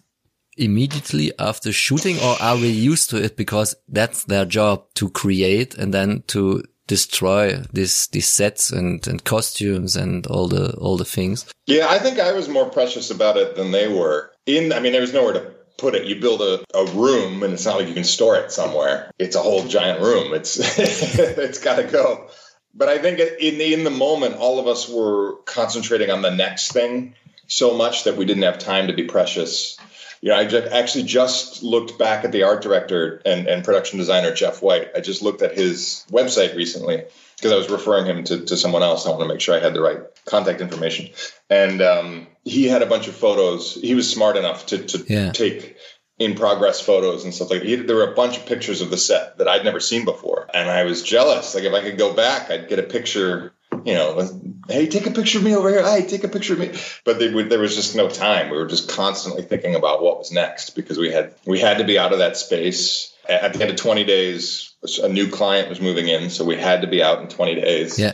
immediately 0.57 1.33
after 1.39 1.73
shooting 1.73 2.19
or 2.19 2.37
are 2.41 2.57
we 2.57 2.69
used 2.69 3.09
to 3.09 3.17
it 3.17 3.37
because 3.37 3.75
that's 3.89 4.25
their 4.25 4.45
job 4.45 4.85
to 4.95 5.09
create 5.09 5.75
and 5.75 5.95
then 5.95 6.23
to 6.27 6.63
destroy 6.91 7.63
these 7.73 8.09
these 8.09 8.27
sets 8.27 8.73
and 8.73 9.07
and 9.07 9.23
costumes 9.23 9.95
and 9.95 10.27
all 10.27 10.49
the 10.49 10.75
all 10.79 10.97
the 10.97 11.05
things. 11.05 11.47
Yeah, 11.67 11.87
I 11.89 12.01
think 12.01 12.19
I 12.19 12.33
was 12.33 12.49
more 12.49 12.69
precious 12.69 13.13
about 13.13 13.37
it 13.37 13.55
than 13.55 13.71
they 13.71 13.87
were. 13.87 14.33
In 14.47 14.73
I 14.73 14.81
mean, 14.81 14.91
there 14.93 15.01
was 15.01 15.15
nowhere 15.15 15.35
to 15.35 15.53
put 15.79 15.95
it. 15.95 16.07
You 16.07 16.21
build 16.21 16.43
a, 16.43 16.65
a 16.75 16.85
room, 16.87 17.45
and 17.45 17.53
it's 17.55 17.65
not 17.65 17.77
like 17.79 17.87
you 17.87 17.95
can 17.95 18.05
store 18.05 18.37
it 18.37 18.51
somewhere. 18.51 19.11
It's 19.21 19.37
a 19.37 19.41
whole 19.41 19.65
giant 19.69 20.01
room. 20.01 20.35
It's 20.35 20.59
it's 20.79 21.61
got 21.61 21.77
to 21.77 21.85
go. 21.85 22.29
But 22.75 22.89
I 22.89 22.99
think 22.99 23.21
in 23.21 23.59
the, 23.59 23.75
in 23.75 23.85
the 23.85 23.91
moment, 23.91 24.37
all 24.37 24.59
of 24.59 24.67
us 24.67 24.89
were 24.89 25.37
concentrating 25.45 26.11
on 26.11 26.23
the 26.23 26.31
next 26.31 26.73
thing 26.73 27.15
so 27.47 27.77
much 27.77 28.05
that 28.05 28.17
we 28.17 28.25
didn't 28.25 28.45
have 28.45 28.59
time 28.59 28.87
to 28.89 28.93
be 28.93 29.05
precious 29.05 29.77
you 30.21 30.29
know, 30.29 30.37
I 30.37 30.45
just 30.45 30.71
actually 30.73 31.05
just 31.05 31.63
looked 31.63 31.99
back 31.99 32.25
at 32.25 32.33
the 32.33 32.43
art 32.43 32.63
director 32.63 33.23
and, 33.25 33.47
and 33.47 33.65
production 33.65 33.99
designer 33.99 34.35
Jeff 34.35 34.63
White. 34.63 34.91
I 34.95 35.01
just 35.01 35.23
looked 35.23 35.41
at 35.41 35.55
his 35.55 36.05
website 36.11 36.55
recently 36.55 37.05
because 37.37 37.53
I 37.53 37.57
was 37.57 37.71
referring 37.71 38.05
him 38.05 38.25
to, 38.25 38.45
to 38.45 38.57
someone 38.57 38.83
else. 38.83 39.07
I 39.07 39.11
want 39.11 39.23
to 39.23 39.29
make 39.29 39.41
sure 39.41 39.57
I 39.57 39.61
had 39.61 39.73
the 39.73 39.81
right 39.81 40.01
contact 40.27 40.61
information. 40.61 41.09
And 41.49 41.81
um, 41.81 42.27
he 42.45 42.67
had 42.67 42.83
a 42.83 42.87
bunch 42.87 43.09
of 43.09 43.17
photos. 43.17 43.75
He 43.75 43.95
was 43.95 44.11
smart 44.11 44.37
enough 44.37 44.67
to, 44.67 44.85
to 44.85 45.05
yeah. 45.09 45.33
take 45.33 45.77
in 46.19 46.35
progress 46.35 46.83
photos 46.83 47.25
and 47.25 47.33
stuff 47.33 47.51
like 47.51 47.63
that. 47.63 47.87
There 47.87 47.97
were 47.97 48.13
a 48.13 48.15
bunch 48.15 48.37
of 48.37 48.45
pictures 48.45 48.83
of 48.83 48.91
the 48.91 48.99
set 48.99 49.39
that 49.39 49.49
I'd 49.49 49.65
never 49.65 49.81
seen 49.81 50.05
before. 50.05 50.49
And 50.53 50.71
I 50.71 50.85
was 50.85 51.03
jealous. 51.03 51.55
Like 51.55 51.65
if 51.65 51.73
I 51.73 51.81
could 51.81 51.97
go 51.97 52.13
back, 52.13 52.51
I'd 52.51 52.69
get 52.69 52.79
a 52.79 52.83
picture 52.83 53.55
you 53.85 53.95
know, 53.95 54.29
hey, 54.71 54.87
take 54.87 55.07
a 55.07 55.11
picture 55.11 55.39
of 55.39 55.45
me 55.45 55.55
over 55.55 55.69
here. 55.69 55.83
Hey, 55.83 56.07
take 56.07 56.25
a 56.25 56.29
picture 56.29 56.55
of 56.55 56.59
me. 56.61 56.73
But 57.05 57.19
would, 57.19 57.51
there 57.51 57.59
was 57.59 57.75
just 57.75 57.97
no 57.97 58.09
time. 58.09 58.51
We 58.51 58.57
were 58.57 58.67
just 58.67 58.89
constantly 58.89 59.43
thinking 59.43 59.75
about 59.75 60.03
what 60.03 60.19
was 60.19 60.33
next 60.33 60.71
because 60.71 60.99
we 60.99 61.11
had 61.11 61.35
we 61.47 61.61
had 61.61 61.79
to 61.79 61.85
be 61.85 61.99
out 61.99 62.13
of 62.13 62.19
that 62.19 62.37
space. 62.37 63.15
At 63.29 63.53
the 63.53 63.63
end 63.63 63.71
of 63.71 63.77
20 63.77 64.05
days, 64.05 64.73
a 65.03 65.09
new 65.09 65.29
client 65.29 65.69
was 65.69 65.81
moving 65.81 66.09
in, 66.09 66.31
so 66.31 66.45
we 66.45 66.57
had 66.57 66.81
to 66.81 66.87
be 66.89 67.03
out 67.03 67.21
in 67.21 67.29
20 67.29 67.55
days. 67.55 67.99
Yeah. 67.99 68.13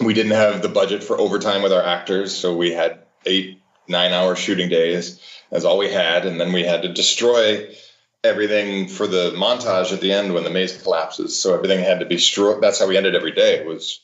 We 0.00 0.14
didn't 0.14 0.32
have 0.32 0.62
the 0.62 0.68
budget 0.68 1.04
for 1.04 1.18
overtime 1.18 1.62
with 1.62 1.72
our 1.72 1.82
actors, 1.82 2.34
so 2.34 2.56
we 2.56 2.72
had 2.72 3.00
eight, 3.26 3.60
nine 3.86 4.12
hour 4.12 4.34
shooting 4.36 4.68
days. 4.68 5.20
That's 5.50 5.64
all 5.64 5.78
we 5.78 5.90
had, 5.92 6.26
and 6.26 6.40
then 6.40 6.52
we 6.52 6.64
had 6.64 6.82
to 6.82 6.92
destroy 6.92 7.68
everything 8.24 8.88
for 8.88 9.06
the 9.06 9.30
montage 9.32 9.92
at 9.92 10.00
the 10.00 10.12
end 10.12 10.34
when 10.34 10.44
the 10.44 10.50
maze 10.50 10.80
collapses. 10.82 11.36
So 11.36 11.54
everything 11.54 11.84
had 11.84 12.00
to 12.00 12.06
be 12.06 12.16
destroyed. 12.16 12.60
That's 12.60 12.80
how 12.80 12.88
we 12.88 12.96
ended 12.96 13.14
every 13.14 13.32
day. 13.32 13.56
It 13.56 13.66
was 13.66 14.00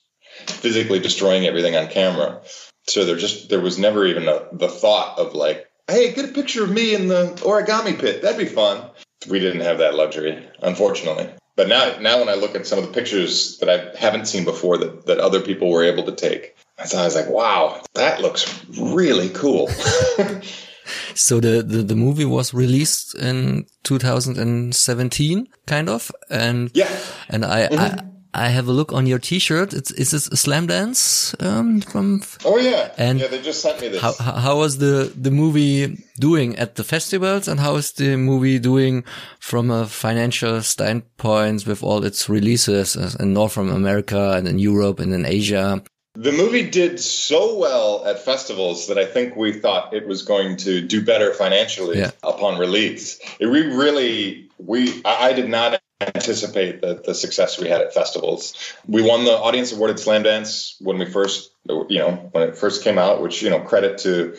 physically 0.46 0.98
destroying 0.98 1.46
everything 1.46 1.76
on 1.76 1.88
camera. 1.88 2.42
So 2.86 3.04
there 3.04 3.16
just 3.16 3.48
there 3.48 3.60
was 3.60 3.78
never 3.78 4.06
even 4.06 4.28
a, 4.28 4.46
the 4.52 4.68
thought 4.68 5.18
of 5.18 5.34
like, 5.34 5.66
hey, 5.88 6.12
get 6.12 6.28
a 6.28 6.32
picture 6.32 6.64
of 6.64 6.70
me 6.70 6.94
in 6.94 7.08
the 7.08 7.32
origami 7.42 7.98
pit. 7.98 8.22
That'd 8.22 8.38
be 8.38 8.46
fun. 8.46 8.90
we 9.28 9.40
didn't 9.40 9.62
have 9.62 9.78
that 9.78 9.94
luxury, 9.94 10.46
unfortunately. 10.62 11.30
But 11.56 11.68
now, 11.68 11.96
now 12.00 12.18
when 12.18 12.28
I 12.28 12.34
look 12.34 12.56
at 12.56 12.66
some 12.66 12.78
of 12.78 12.86
the 12.86 12.92
pictures 12.92 13.58
that 13.58 13.68
I 13.68 13.96
haven't 13.96 14.26
seen 14.26 14.44
before 14.44 14.76
that, 14.78 15.06
that 15.06 15.18
other 15.18 15.40
people 15.40 15.70
were 15.70 15.84
able 15.84 16.02
to 16.04 16.12
take, 16.12 16.56
so 16.84 16.98
I 16.98 17.04
was 17.04 17.14
like, 17.14 17.28
wow, 17.28 17.80
that 17.94 18.20
looks 18.20 18.64
really 18.76 19.28
cool. 19.28 19.68
so 21.14 21.38
the, 21.38 21.62
the, 21.62 21.82
the 21.82 21.94
movie 21.94 22.24
was 22.24 22.52
released 22.52 23.14
in 23.14 23.66
2017, 23.84 25.48
kind 25.66 25.88
of, 25.88 26.10
and 26.28 26.72
yeah, 26.74 26.90
and 27.28 27.44
I, 27.44 27.68
mm 27.68 27.78
-hmm. 27.78 28.00
I 28.00 28.13
I 28.34 28.48
have 28.48 28.66
a 28.66 28.72
look 28.72 28.92
on 28.92 29.06
your 29.06 29.20
T-shirt. 29.20 29.72
It's 29.72 29.92
is 29.92 30.10
this 30.10 30.26
a 30.26 30.36
Slamdance 30.36 31.34
um, 31.40 31.80
from? 31.80 32.22
Oh 32.44 32.58
yeah, 32.58 32.92
and 32.98 33.20
yeah. 33.20 33.28
They 33.28 33.40
just 33.40 33.62
sent 33.62 33.80
me 33.80 33.88
this. 33.88 34.02
How 34.02 34.12
how 34.12 34.58
was 34.58 34.78
the 34.78 35.12
the 35.16 35.30
movie 35.30 36.04
doing 36.18 36.56
at 36.56 36.74
the 36.74 36.82
festivals, 36.82 37.46
and 37.46 37.60
how 37.60 37.76
is 37.76 37.92
the 37.92 38.16
movie 38.16 38.58
doing 38.58 39.04
from 39.38 39.70
a 39.70 39.86
financial 39.86 40.62
standpoint 40.62 41.66
with 41.66 41.82
all 41.84 42.04
its 42.04 42.28
releases 42.28 42.96
in 43.16 43.32
North 43.32 43.56
America 43.56 44.32
and 44.32 44.48
in 44.48 44.58
Europe 44.58 44.98
and 44.98 45.14
in 45.14 45.24
Asia? 45.24 45.82
The 46.16 46.30
movie 46.30 46.70
did 46.70 47.00
so 47.00 47.58
well 47.58 48.04
at 48.06 48.24
festivals 48.24 48.86
that 48.86 48.98
I 48.98 49.04
think 49.04 49.34
we 49.34 49.52
thought 49.52 49.92
it 49.92 50.06
was 50.06 50.22
going 50.22 50.56
to 50.58 50.80
do 50.80 51.04
better 51.04 51.34
financially 51.34 51.98
yeah. 51.98 52.12
upon 52.22 52.56
release. 52.56 53.18
It, 53.40 53.46
we 53.46 53.62
really, 53.62 54.48
we, 54.58 55.02
I, 55.04 55.30
I 55.30 55.32
did 55.32 55.48
not 55.48 55.80
anticipate 56.14 56.80
the, 56.80 57.02
the 57.04 57.14
success 57.14 57.58
we 57.58 57.68
had 57.68 57.80
at 57.80 57.94
festivals. 57.94 58.54
We 58.86 59.02
won 59.02 59.24
the 59.24 59.32
audience 59.32 59.72
award 59.72 59.90
at 59.90 59.96
Slamdance 59.96 60.76
when 60.80 60.98
we 60.98 61.06
first, 61.06 61.50
you 61.68 61.98
know, 61.98 62.28
when 62.32 62.48
it 62.48 62.56
first 62.56 62.84
came 62.84 62.98
out, 62.98 63.22
which, 63.22 63.42
you 63.42 63.50
know, 63.50 63.60
credit 63.60 63.98
to 63.98 64.36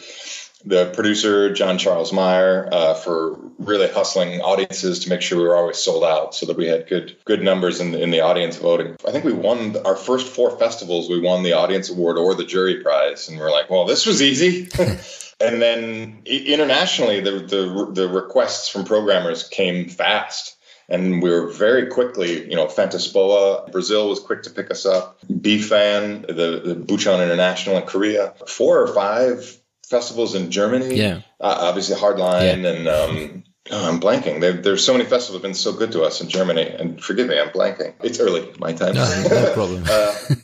the 0.66 0.92
producer, 0.96 1.54
John 1.54 1.78
Charles 1.78 2.12
Meyer, 2.12 2.68
uh, 2.72 2.96
for 2.96 3.40
really 3.60 3.88
hustling 3.88 4.42
audiences 4.42 5.00
to 5.00 5.10
make 5.10 5.22
sure 5.22 5.38
we 5.38 5.44
were 5.44 5.56
always 5.56 5.78
sold 5.78 6.04
out 6.04 6.34
so 6.34 6.48
that 6.48 6.58
we 6.58 6.66
had 6.66 6.88
good, 6.88 7.16
good 7.26 7.42
numbers 7.44 7.80
in, 7.80 7.94
in 7.94 8.10
the 8.10 8.22
audience 8.22 8.58
voting. 8.58 8.96
I 9.08 9.12
think 9.12 9.24
we 9.24 9.34
won 9.34 9.78
our 9.86 9.96
first 9.96 10.28
four 10.28 10.58
festivals. 10.58 11.10
We 11.10 11.22
won 11.22 11.44
the 11.44 11.54
audience 11.54 11.90
award 11.90 12.18
or 12.18 12.34
the 12.34 12.46
jury 12.46 12.82
prize. 12.82 13.30
And 13.30 13.40
we're 13.40 13.52
like, 13.52 13.70
well, 13.70 13.86
this 13.86 14.06
was 14.08 14.22
easy. 14.22 14.68
and 15.40 15.62
then 15.62 16.22
internationally, 16.26 17.20
the, 17.20 17.32
the, 17.32 17.92
the 17.94 18.10
requests 18.10 18.68
from 18.68 18.86
programmers 18.86 19.48
came 19.48 19.88
fast 19.88 20.55
and 20.88 21.22
we 21.22 21.30
were 21.30 21.48
very 21.48 21.88
quickly, 21.88 22.48
you 22.50 22.56
know, 22.56 22.68
Fantaspoa, 22.68 23.70
Brazil 23.72 24.10
was 24.10 24.20
quick 24.20 24.44
to 24.44 24.50
pick 24.50 24.70
us 24.72 24.86
up. 24.86 25.20
BIFAN, 25.28 26.28
the, 26.28 26.62
the 26.64 26.76
Bucheon 26.76 27.24
International 27.24 27.78
in 27.78 27.84
Korea, 27.84 28.34
four 28.48 28.82
or 28.82 28.94
five 28.94 29.58
festivals 29.88 30.36
in 30.36 30.52
Germany. 30.52 30.96
Yeah. 30.96 31.22
Uh, 31.40 31.58
obviously, 31.62 31.96
Hardline 31.96 32.64
yeah. 32.64 32.70
and 32.70 32.88
um, 32.88 33.44
oh, 33.72 33.90
I'm 33.90 34.00
blanking. 34.00 34.42
They've, 34.42 34.62
there's 34.62 34.86
so 34.86 34.94
many 34.94 35.06
festivals 35.06 35.36
have 35.36 35.42
been 35.42 35.54
so 35.54 35.74
good 35.74 35.92
to 35.94 36.04
us 36.04 36.22
in 36.22 36.30
Germany. 36.30 36.68
And 36.68 37.04
forgive 37.04 37.28
me, 37.28 37.40
I'm 37.40 37.50
blanking. 37.50 37.94
It's 38.04 38.20
early, 38.20 38.52
my 38.60 38.74
time. 38.74 38.96
No, 38.96 39.24
no 39.30 39.54
problem. 39.54 39.84
uh, 39.90 40.16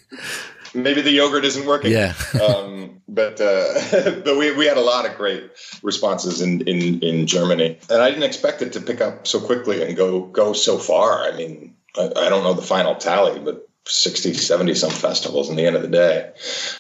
maybe 0.74 1.02
the 1.02 1.12
yogurt 1.12 1.46
isn't 1.46 1.66
working. 1.66 1.92
Yeah. 1.92 2.14
um, 2.42 3.02
but 3.08 3.40
uh, 3.42 3.74
but 4.24 4.38
we, 4.38 4.56
we 4.56 4.66
had 4.66 4.78
a 4.78 4.82
lot 4.82 5.06
of 5.06 5.18
great 5.18 5.52
responses 5.84 6.42
in, 6.42 6.62
in, 6.62 7.00
in 7.02 7.28
Germany, 7.28 7.78
and 7.90 8.02
I 8.02 8.10
didn't 8.10 8.24
expect 8.24 8.62
it 8.62 8.74
to 8.74 8.82
pick 8.82 9.02
up 9.02 9.28
so 9.28 9.40
quickly 9.40 9.84
and 9.84 9.96
go 9.96 10.22
go 10.22 10.54
so 10.54 10.78
far. 10.78 11.24
I 11.24 11.36
mean, 11.36 11.76
I, 11.98 12.12
I 12.16 12.30
don't 12.30 12.44
know 12.44 12.54
the 12.54 12.62
final 12.62 12.96
tally, 12.96 13.40
but 13.40 13.68
60, 13.86 14.34
70 14.34 14.76
some 14.76 14.92
festivals 14.92 15.50
in 15.50 15.56
the 15.56 15.66
end 15.66 15.76
of 15.76 15.82
the 15.82 15.88
day, 15.88 16.32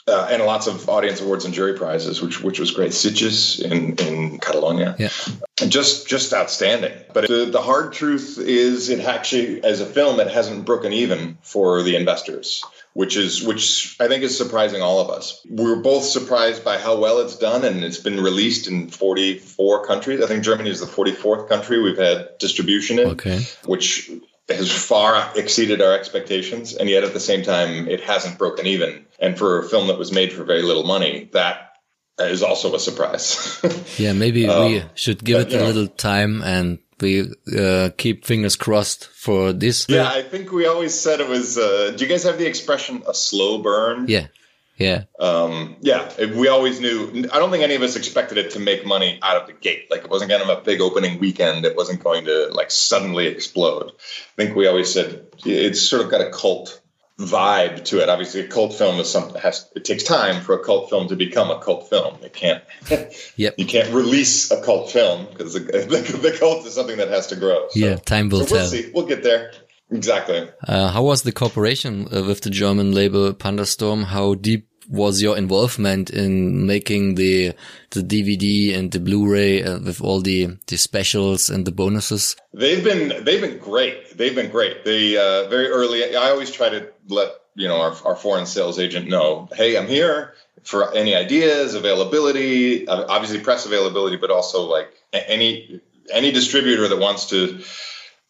uh, 0.07 0.27
and 0.31 0.43
lots 0.43 0.67
of 0.67 0.87
audience 0.87 1.21
awards 1.21 1.45
and 1.45 1.53
jury 1.53 1.73
prizes, 1.73 2.21
which 2.21 2.41
which 2.41 2.59
was 2.59 2.71
great. 2.71 2.91
Sitges 2.91 3.61
in 3.61 3.95
in 3.95 4.37
Catalonia, 4.39 4.95
yeah, 4.99 5.09
just 5.67 6.07
just 6.07 6.33
outstanding. 6.33 6.93
But 7.13 7.27
the, 7.27 7.45
the 7.45 7.61
hard 7.61 7.93
truth 7.93 8.37
is, 8.39 8.89
it 8.89 9.01
actually 9.01 9.63
as 9.63 9.81
a 9.81 9.85
film, 9.85 10.19
it 10.19 10.27
hasn't 10.27 10.65
broken 10.65 10.93
even 10.93 11.37
for 11.41 11.81
the 11.83 11.95
investors 11.95 12.63
which 12.93 13.15
is 13.15 13.43
which 13.43 13.95
I 13.99 14.07
think 14.07 14.23
is 14.23 14.37
surprising 14.37 14.81
all 14.81 14.99
of 14.99 15.09
us. 15.09 15.45
We 15.49 15.63
were 15.63 15.77
both 15.77 16.03
surprised 16.03 16.63
by 16.63 16.77
how 16.77 16.99
well 16.99 17.19
it's 17.19 17.37
done, 17.37 17.63
and 17.63 17.83
it's 17.83 17.97
been 17.97 18.19
released 18.19 18.67
in 18.67 18.89
44 18.89 19.85
countries. 19.85 20.21
I 20.21 20.27
think 20.27 20.43
Germany 20.43 20.69
is 20.69 20.81
the 20.81 20.85
44th 20.85 21.47
country 21.47 21.81
we've 21.81 21.97
had 21.97 22.37
distribution 22.37 22.99
in, 22.99 23.07
okay. 23.11 23.41
which 23.65 24.11
has 24.55 24.71
far 24.71 25.31
exceeded 25.35 25.81
our 25.81 25.93
expectations, 25.93 26.75
and 26.75 26.89
yet 26.89 27.03
at 27.03 27.13
the 27.13 27.19
same 27.19 27.43
time, 27.43 27.87
it 27.87 28.01
hasn't 28.01 28.37
broken 28.37 28.67
even. 28.67 29.05
And 29.19 29.37
for 29.37 29.59
a 29.59 29.69
film 29.69 29.87
that 29.87 29.97
was 29.97 30.11
made 30.11 30.33
for 30.33 30.43
very 30.43 30.61
little 30.63 30.83
money, 30.83 31.29
that 31.33 31.71
is 32.19 32.43
also 32.43 32.73
a 32.75 32.79
surprise. 32.79 33.59
yeah, 33.97 34.13
maybe 34.13 34.47
um, 34.47 34.71
we 34.71 34.83
should 34.95 35.23
give 35.23 35.45
but, 35.45 35.53
it 35.53 35.55
a 35.55 35.59
know, 35.59 35.65
little 35.67 35.87
time 35.87 36.41
and 36.43 36.79
we 37.01 37.31
uh, 37.57 37.89
keep 37.97 38.25
fingers 38.25 38.55
crossed 38.55 39.07
for 39.07 39.53
this. 39.53 39.87
Yeah, 39.89 40.07
I 40.07 40.21
think 40.21 40.51
we 40.51 40.67
always 40.67 40.99
said 40.99 41.19
it 41.19 41.27
was. 41.27 41.57
Uh, 41.57 41.93
do 41.95 42.03
you 42.03 42.09
guys 42.09 42.23
have 42.23 42.37
the 42.37 42.45
expression 42.45 43.03
"a 43.07 43.13
slow 43.13 43.57
burn"? 43.57 44.05
Yeah, 44.07 44.27
yeah, 44.81 45.03
um, 45.19 45.75
yeah. 45.81 46.11
We 46.17 46.47
always 46.47 46.79
knew. 46.79 47.27
I 47.31 47.39
don't 47.39 47.51
think 47.51 47.63
any 47.63 47.75
of 47.75 47.81
us 47.81 47.95
expected 47.95 48.37
it 48.37 48.51
to 48.51 48.59
make 48.59 48.85
money 48.85 49.19
out 49.21 49.41
of 49.41 49.47
the 49.47 49.53
gate. 49.53 49.89
Like 49.89 50.03
it 50.03 50.09
wasn't 50.09 50.29
going 50.29 50.41
to 50.41 50.47
have 50.47 50.57
a 50.57 50.61
big 50.61 50.81
opening 50.81 51.19
weekend. 51.19 51.65
It 51.65 51.75
wasn't 51.75 52.03
going 52.03 52.25
to 52.25 52.49
like 52.51 52.71
suddenly 52.71 53.27
explode. 53.27 53.91
I 53.91 54.35
think 54.35 54.55
we 54.55 54.67
always 54.67 54.93
said 54.93 55.27
it's 55.45 55.81
sort 55.81 56.03
of 56.03 56.11
got 56.11 56.21
a 56.21 56.31
cult 56.31 56.81
vibe 57.25 57.83
to 57.85 58.01
it. 58.01 58.09
Obviously, 58.09 58.41
a 58.41 58.47
cult 58.47 58.73
film 58.73 58.99
is 58.99 59.09
something 59.09 59.33
that 59.33 59.43
has 59.43 59.69
it 59.75 59.85
takes 59.85 60.03
time 60.03 60.41
for 60.41 60.53
a 60.55 60.63
cult 60.63 60.89
film 60.89 61.07
to 61.09 61.15
become 61.15 61.51
a 61.51 61.59
cult 61.59 61.89
film. 61.89 62.17
It 62.23 62.33
can't. 62.33 62.63
yep. 63.35 63.55
You 63.57 63.65
can't 63.65 63.93
release 63.93 64.51
a 64.51 64.61
cult 64.63 64.91
film 64.91 65.27
because 65.31 65.53
the, 65.53 65.59
the, 65.61 66.17
the, 66.21 66.37
cult 66.37 66.65
is 66.65 66.73
something 66.73 66.97
that 66.97 67.09
has 67.09 67.27
to 67.27 67.35
grow. 67.35 67.67
So, 67.69 67.79
yeah, 67.79 67.95
time 67.95 68.29
will 68.29 68.45
so 68.45 68.53
we'll 68.53 68.61
tell. 68.61 68.69
See. 68.69 68.91
We'll 68.93 69.07
get 69.07 69.23
there. 69.23 69.51
Exactly. 69.91 70.49
Uh, 70.65 70.89
how 70.89 71.03
was 71.03 71.23
the 71.23 71.33
cooperation 71.33 72.07
uh, 72.13 72.23
with 72.23 72.41
the 72.41 72.49
German 72.49 72.93
label 72.93 73.33
Pandastorm? 73.33 74.05
How 74.05 74.35
deep 74.35 74.67
was 74.89 75.21
your 75.21 75.37
involvement 75.37 76.09
in 76.09 76.65
making 76.65 77.15
the 77.15 77.53
the 77.91 78.01
DVD 78.01 78.77
and 78.77 78.91
the 78.91 78.99
Blu-ray 78.99 79.63
uh, 79.63 79.79
with 79.79 80.01
all 80.01 80.21
the 80.21 80.57
the 80.67 80.77
specials 80.77 81.49
and 81.49 81.65
the 81.65 81.71
bonuses? 81.71 82.35
They've 82.53 82.83
been 82.83 83.23
they've 83.23 83.41
been 83.41 83.57
great. 83.57 84.17
They've 84.17 84.35
been 84.35 84.51
great. 84.51 84.83
They 84.85 85.17
uh, 85.17 85.49
very 85.49 85.67
early. 85.67 86.15
I 86.15 86.29
always 86.29 86.51
try 86.51 86.69
to 86.69 86.91
let 87.07 87.31
you 87.55 87.67
know 87.67 87.81
our, 87.81 87.95
our 88.05 88.15
foreign 88.15 88.45
sales 88.45 88.79
agent 88.79 89.09
know, 89.09 89.49
hey, 89.53 89.77
I'm 89.77 89.87
here 89.87 90.33
for 90.63 90.93
any 90.93 91.15
ideas, 91.15 91.73
availability, 91.73 92.87
obviously 92.87 93.39
press 93.39 93.65
availability, 93.65 94.17
but 94.17 94.31
also 94.31 94.63
like 94.63 94.93
any 95.13 95.81
any 96.11 96.31
distributor 96.31 96.87
that 96.87 96.99
wants 96.99 97.29
to 97.29 97.61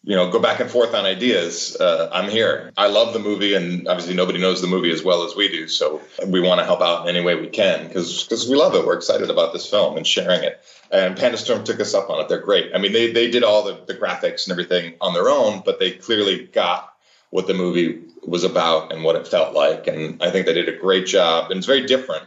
you 0.04 0.16
know, 0.16 0.30
go 0.30 0.40
back 0.40 0.58
and 0.58 0.68
forth 0.68 0.94
on 0.94 1.04
ideas. 1.04 1.76
Uh, 1.76 2.10
I'm 2.12 2.28
here. 2.28 2.72
I 2.76 2.88
love 2.88 3.12
the 3.12 3.20
movie, 3.20 3.54
and 3.54 3.86
obviously 3.86 4.14
nobody 4.14 4.40
knows 4.40 4.60
the 4.60 4.66
movie 4.66 4.90
as 4.90 5.02
well 5.02 5.22
as 5.24 5.36
we 5.36 5.48
do. 5.48 5.68
So 5.68 6.00
we 6.26 6.40
want 6.40 6.60
to 6.60 6.64
help 6.64 6.80
out 6.80 7.08
in 7.08 7.14
any 7.14 7.24
way 7.24 7.36
we 7.36 7.48
can 7.48 7.86
because 7.86 8.24
because 8.24 8.48
we 8.48 8.56
love 8.56 8.74
it. 8.74 8.84
We're 8.84 8.96
excited 8.96 9.30
about 9.30 9.52
this 9.52 9.68
film 9.68 9.96
and 9.96 10.06
sharing 10.06 10.42
it. 10.42 10.60
And 10.90 11.16
Pandastorm 11.16 11.64
took 11.64 11.80
us 11.80 11.94
up 11.94 12.10
on 12.10 12.20
it. 12.20 12.28
They're 12.28 12.40
great. 12.40 12.74
I 12.74 12.78
mean, 12.78 12.92
they 12.92 13.12
they 13.12 13.30
did 13.30 13.44
all 13.44 13.62
the, 13.64 13.78
the 13.86 13.94
graphics 13.94 14.46
and 14.46 14.52
everything 14.52 14.94
on 15.00 15.14
their 15.14 15.28
own, 15.28 15.62
but 15.64 15.78
they 15.78 15.92
clearly 15.92 16.46
got 16.46 16.92
what 17.30 17.46
the 17.46 17.54
movie 17.54 18.00
was 18.26 18.44
about 18.44 18.92
and 18.92 19.04
what 19.04 19.16
it 19.16 19.26
felt 19.28 19.54
like. 19.54 19.86
And 19.86 20.22
I 20.22 20.30
think 20.30 20.46
they 20.46 20.54
did 20.54 20.68
a 20.68 20.76
great 20.76 21.06
job. 21.06 21.50
And 21.50 21.58
it's 21.58 21.66
very 21.66 21.86
different 21.86 22.24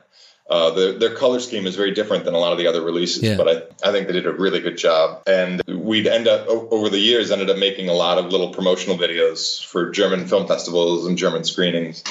uh, 0.47 0.69
the, 0.71 0.91
their 0.99 1.15
color 1.15 1.39
scheme 1.39 1.65
is 1.65 1.75
very 1.75 1.91
different 1.91 2.23
than 2.23 2.35
a 2.35 2.37
lot 2.37 2.51
of 2.51 2.59
the 2.59 2.67
other 2.67 2.83
releases, 2.83 3.23
yeah. 3.23 3.35
but 3.35 3.47
I, 3.47 3.89
I 3.89 3.91
think 3.91 4.05
they 4.05 4.13
did 4.13 4.27
a 4.27 4.31
really 4.31 4.59
good 4.59 4.77
job. 4.77 5.23
And 5.25 5.61
we'd 5.67 6.05
end 6.05 6.27
up 6.27 6.47
over 6.47 6.89
the 6.89 6.99
years 6.99 7.31
ended 7.31 7.49
up 7.49 7.57
making 7.57 7.89
a 7.89 7.93
lot 7.93 8.19
of 8.19 8.25
little 8.25 8.53
promotional 8.53 8.95
videos 8.95 9.65
for 9.65 9.89
German 9.89 10.27
film 10.27 10.47
festivals 10.47 11.07
and 11.07 11.17
German 11.17 11.45
screenings, 11.45 12.03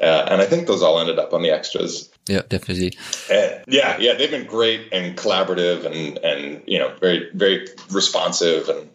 uh, 0.00 0.26
and 0.30 0.40
I 0.40 0.46
think 0.46 0.66
those 0.66 0.82
all 0.82 1.00
ended 1.00 1.18
up 1.18 1.34
on 1.34 1.42
the 1.42 1.50
extras. 1.50 2.08
Yeah, 2.28 2.42
definitely. 2.48 2.96
And 3.30 3.64
yeah, 3.66 3.98
yeah, 3.98 4.14
they've 4.14 4.30
been 4.30 4.46
great 4.46 4.88
and 4.92 5.16
collaborative 5.16 5.84
and 5.84 6.16
and 6.18 6.62
you 6.66 6.78
know 6.78 6.94
very 6.98 7.28
very 7.34 7.66
responsive 7.90 8.70
and 8.70 8.88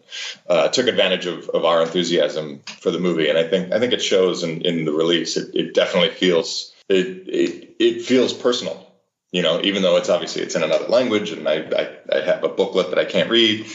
uh, 0.48 0.68
took 0.68 0.88
advantage 0.88 1.26
of, 1.26 1.48
of 1.50 1.64
our 1.64 1.82
enthusiasm 1.82 2.62
for 2.80 2.90
the 2.90 2.98
movie. 2.98 3.28
And 3.28 3.38
I 3.38 3.46
think 3.46 3.72
I 3.72 3.78
think 3.78 3.92
it 3.92 4.02
shows 4.02 4.42
in, 4.42 4.62
in 4.62 4.86
the 4.86 4.92
release. 4.92 5.36
It, 5.36 5.54
it 5.54 5.74
definitely 5.74 6.10
feels 6.10 6.74
it, 6.88 7.28
it 7.28 7.76
it 7.78 8.02
feels 8.02 8.32
personal 8.32 8.87
you 9.30 9.42
know, 9.42 9.60
even 9.60 9.82
though 9.82 9.96
it's 9.96 10.08
obviously 10.08 10.42
it's 10.42 10.54
in 10.54 10.62
another 10.62 10.86
language 10.86 11.30
and 11.30 11.46
I, 11.46 11.56
I, 11.56 12.16
I 12.16 12.20
have 12.24 12.44
a 12.44 12.48
booklet 12.48 12.90
that 12.90 12.98
I 12.98 13.04
can't 13.04 13.28
read, 13.28 13.66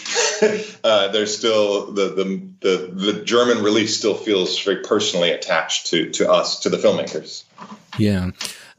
uh, 0.84 1.10
there's 1.10 1.38
still 1.38 1.92
the, 1.92 2.10
the, 2.10 2.48
the, 2.62 2.92
the 2.92 3.24
German 3.24 3.64
release 3.64 3.98
still 3.98 4.16
feels 4.16 4.60
very 4.60 4.82
personally 4.84 5.32
attached 5.32 5.88
to, 5.88 6.10
to 6.12 6.32
us, 6.32 6.62
to 6.62 6.70
the 6.70 6.78
filmmakers. 6.78 7.44
Yeah. 8.00 8.32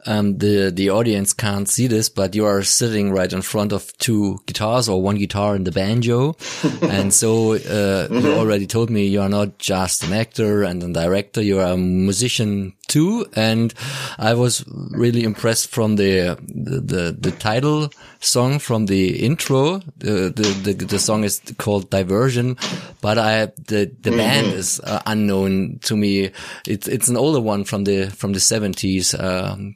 Um, 0.05 0.37
the 0.37 0.71
the 0.71 0.89
audience 0.89 1.33
can't 1.33 1.67
see 1.67 1.87
this, 1.87 2.09
but 2.09 2.35
you 2.35 2.45
are 2.45 2.63
sitting 2.63 3.11
right 3.11 3.31
in 3.31 3.41
front 3.41 3.71
of 3.71 3.95
two 3.97 4.39
guitars 4.45 4.87
or 4.87 5.01
one 5.01 5.17
guitar 5.17 5.55
and 5.55 5.65
the 5.65 5.71
banjo, 5.71 6.35
and 6.81 7.13
so 7.13 7.53
uh, 7.53 8.07
mm-hmm. 8.07 8.19
you 8.19 8.33
already 8.33 8.67
told 8.67 8.89
me 8.89 9.07
you 9.07 9.21
are 9.21 9.29
not 9.29 9.57
just 9.57 10.03
an 10.03 10.13
actor 10.13 10.63
and 10.63 10.83
a 10.83 10.93
director; 10.93 11.41
you 11.41 11.59
are 11.59 11.73
a 11.73 11.77
musician 11.77 12.73
too. 12.87 13.25
And 13.35 13.73
I 14.17 14.33
was 14.33 14.63
really 14.91 15.23
impressed 15.23 15.69
from 15.69 15.95
the 15.95 16.37
the 16.47 16.79
the, 16.81 17.17
the 17.19 17.31
title 17.31 17.89
song 18.19 18.59
from 18.59 18.85
the 18.85 19.23
intro. 19.25 19.79
The, 19.97 20.31
the 20.35 20.73
the 20.73 20.85
the 20.85 20.99
song 20.99 21.23
is 21.23 21.41
called 21.57 21.89
Diversion, 21.89 22.57
but 23.01 23.17
I 23.17 23.47
the 23.67 23.91
the 24.01 24.09
mm-hmm. 24.09 24.17
band 24.17 24.47
is 24.47 24.79
uh, 24.81 25.01
unknown 25.05 25.79
to 25.83 25.95
me. 25.95 26.31
It's 26.67 26.87
it's 26.87 27.07
an 27.07 27.17
older 27.17 27.41
one 27.41 27.63
from 27.63 27.85
the 27.85 28.11
from 28.11 28.33
the 28.33 28.39
seventies. 28.39 29.15
Um, 29.15 29.75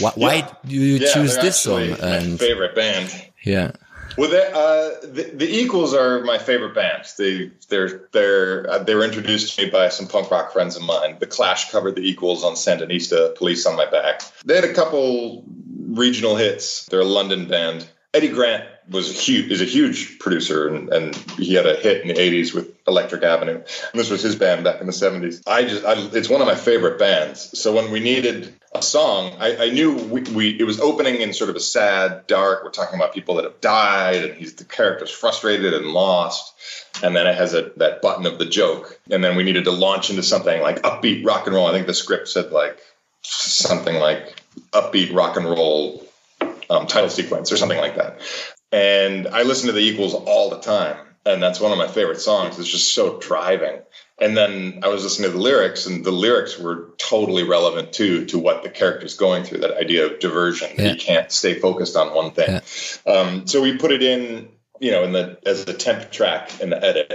why, 0.00 0.12
yeah. 0.16 0.26
why 0.26 0.56
do 0.66 0.74
you 0.74 0.96
yeah, 0.96 1.12
choose 1.12 1.36
this 1.36 1.60
song? 1.60 1.90
My 1.90 1.96
and 1.96 2.38
favorite 2.38 2.74
band. 2.74 3.10
Yeah. 3.42 3.72
Well, 4.16 4.30
uh, 4.30 5.06
the, 5.06 5.30
the 5.34 5.48
Equals 5.48 5.94
are 5.94 6.20
my 6.20 6.38
favorite 6.38 6.74
band. 6.74 7.06
They 7.16 7.50
they're 7.68 8.08
they're 8.12 8.70
uh, 8.70 8.78
they 8.80 8.94
were 8.94 9.04
introduced 9.04 9.56
to 9.56 9.64
me 9.64 9.70
by 9.70 9.88
some 9.88 10.06
punk 10.06 10.30
rock 10.30 10.52
friends 10.52 10.76
of 10.76 10.82
mine. 10.82 11.16
The 11.18 11.26
Clash 11.26 11.70
covered 11.70 11.96
the 11.96 12.02
Equals 12.02 12.44
on 12.44 12.54
Sandinista, 12.54 13.34
Police 13.36 13.64
on 13.66 13.76
My 13.76 13.88
Back. 13.90 14.22
They 14.44 14.54
had 14.54 14.64
a 14.64 14.74
couple 14.74 15.44
regional 15.86 16.36
hits. 16.36 16.86
They're 16.86 17.00
a 17.00 17.04
London 17.04 17.48
band. 17.48 17.88
Eddie 18.14 18.28
Grant 18.28 18.64
was 18.90 19.10
a 19.10 19.14
huge 19.14 19.50
is 19.50 19.62
a 19.62 19.66
huge 19.66 20.18
producer 20.18 20.68
and, 20.68 20.92
and 20.92 21.16
he 21.38 21.54
had 21.54 21.66
a 21.66 21.76
hit 21.76 22.02
in 22.02 22.08
the 22.08 22.14
80s 22.14 22.54
with 22.54 22.74
Electric 22.86 23.22
Avenue. 23.22 23.56
And 23.56 24.00
this 24.00 24.10
was 24.10 24.22
his 24.22 24.36
band 24.36 24.64
back 24.64 24.80
in 24.80 24.86
the 24.86 24.92
70s. 24.92 25.42
I 25.46 25.62
just 25.62 25.84
I, 25.84 25.94
it's 26.12 26.28
one 26.28 26.42
of 26.42 26.46
my 26.46 26.54
favorite 26.54 26.98
bands. 26.98 27.58
So 27.58 27.74
when 27.74 27.90
we 27.90 28.00
needed 28.00 28.54
a 28.74 28.82
song, 28.82 29.34
I, 29.38 29.66
I 29.66 29.70
knew 29.70 29.94
we, 29.94 30.22
we, 30.22 30.58
it 30.58 30.64
was 30.64 30.80
opening 30.80 31.20
in 31.20 31.34
sort 31.34 31.50
of 31.50 31.56
a 31.56 31.60
sad, 31.60 32.26
dark. 32.26 32.64
We're 32.64 32.70
talking 32.70 32.98
about 32.98 33.12
people 33.12 33.34
that 33.34 33.44
have 33.44 33.60
died, 33.60 34.24
and 34.24 34.34
he's 34.34 34.54
the 34.54 34.64
character's 34.64 35.10
frustrated 35.10 35.74
and 35.74 35.86
lost. 35.88 36.54
And 37.02 37.14
then 37.14 37.26
it 37.26 37.34
has 37.36 37.54
a 37.54 37.72
that 37.76 38.00
button 38.00 38.26
of 38.26 38.38
the 38.38 38.46
joke, 38.46 38.98
and 39.10 39.22
then 39.22 39.36
we 39.36 39.42
needed 39.42 39.64
to 39.64 39.70
launch 39.70 40.10
into 40.10 40.22
something 40.22 40.60
like 40.62 40.82
upbeat 40.82 41.24
rock 41.24 41.46
and 41.46 41.54
roll. 41.54 41.66
I 41.66 41.72
think 41.72 41.86
the 41.86 41.94
script 41.94 42.28
said 42.28 42.50
like 42.52 42.78
something 43.22 43.96
like 43.96 44.42
upbeat 44.72 45.12
rock 45.14 45.36
and 45.36 45.46
roll 45.46 46.06
um, 46.70 46.86
title 46.86 47.10
sequence 47.10 47.52
or 47.52 47.56
something 47.56 47.78
like 47.78 47.96
that. 47.96 48.20
And 48.70 49.28
I 49.28 49.42
listen 49.42 49.66
to 49.66 49.72
the 49.72 49.80
Equals 49.80 50.14
all 50.14 50.48
the 50.48 50.60
time, 50.60 50.96
and 51.26 51.42
that's 51.42 51.60
one 51.60 51.72
of 51.72 51.78
my 51.78 51.88
favorite 51.88 52.20
songs. 52.20 52.58
It's 52.58 52.68
just 52.68 52.94
so 52.94 53.18
driving 53.18 53.80
and 54.20 54.36
then 54.36 54.80
I 54.82 54.88
was 54.88 55.02
listening 55.02 55.30
to 55.30 55.36
the 55.36 55.42
lyrics, 55.42 55.86
and 55.86 56.04
the 56.04 56.12
lyrics 56.12 56.58
were 56.58 56.90
totally 56.98 57.42
relevant 57.42 57.92
too 57.92 58.26
to 58.26 58.38
what 58.38 58.62
the 58.62 58.70
character's 58.70 59.16
going 59.16 59.44
through. 59.44 59.58
That 59.58 59.76
idea 59.76 60.06
of 60.06 60.20
diversion. 60.20 60.70
Yeah. 60.76 60.92
You 60.92 60.96
can't 60.96 61.30
stay 61.32 61.58
focused 61.58 61.96
on 61.96 62.14
one 62.14 62.32
thing. 62.32 62.60
Yeah. 63.06 63.12
Um, 63.12 63.46
so 63.46 63.62
we 63.62 63.76
put 63.76 63.92
it 63.92 64.02
in, 64.02 64.48
you 64.80 64.90
know, 64.90 65.04
in 65.04 65.12
the 65.12 65.38
as 65.46 65.62
a 65.68 65.74
temp 65.74 66.10
track 66.10 66.60
in 66.60 66.70
the 66.70 66.82
edit, 66.82 67.12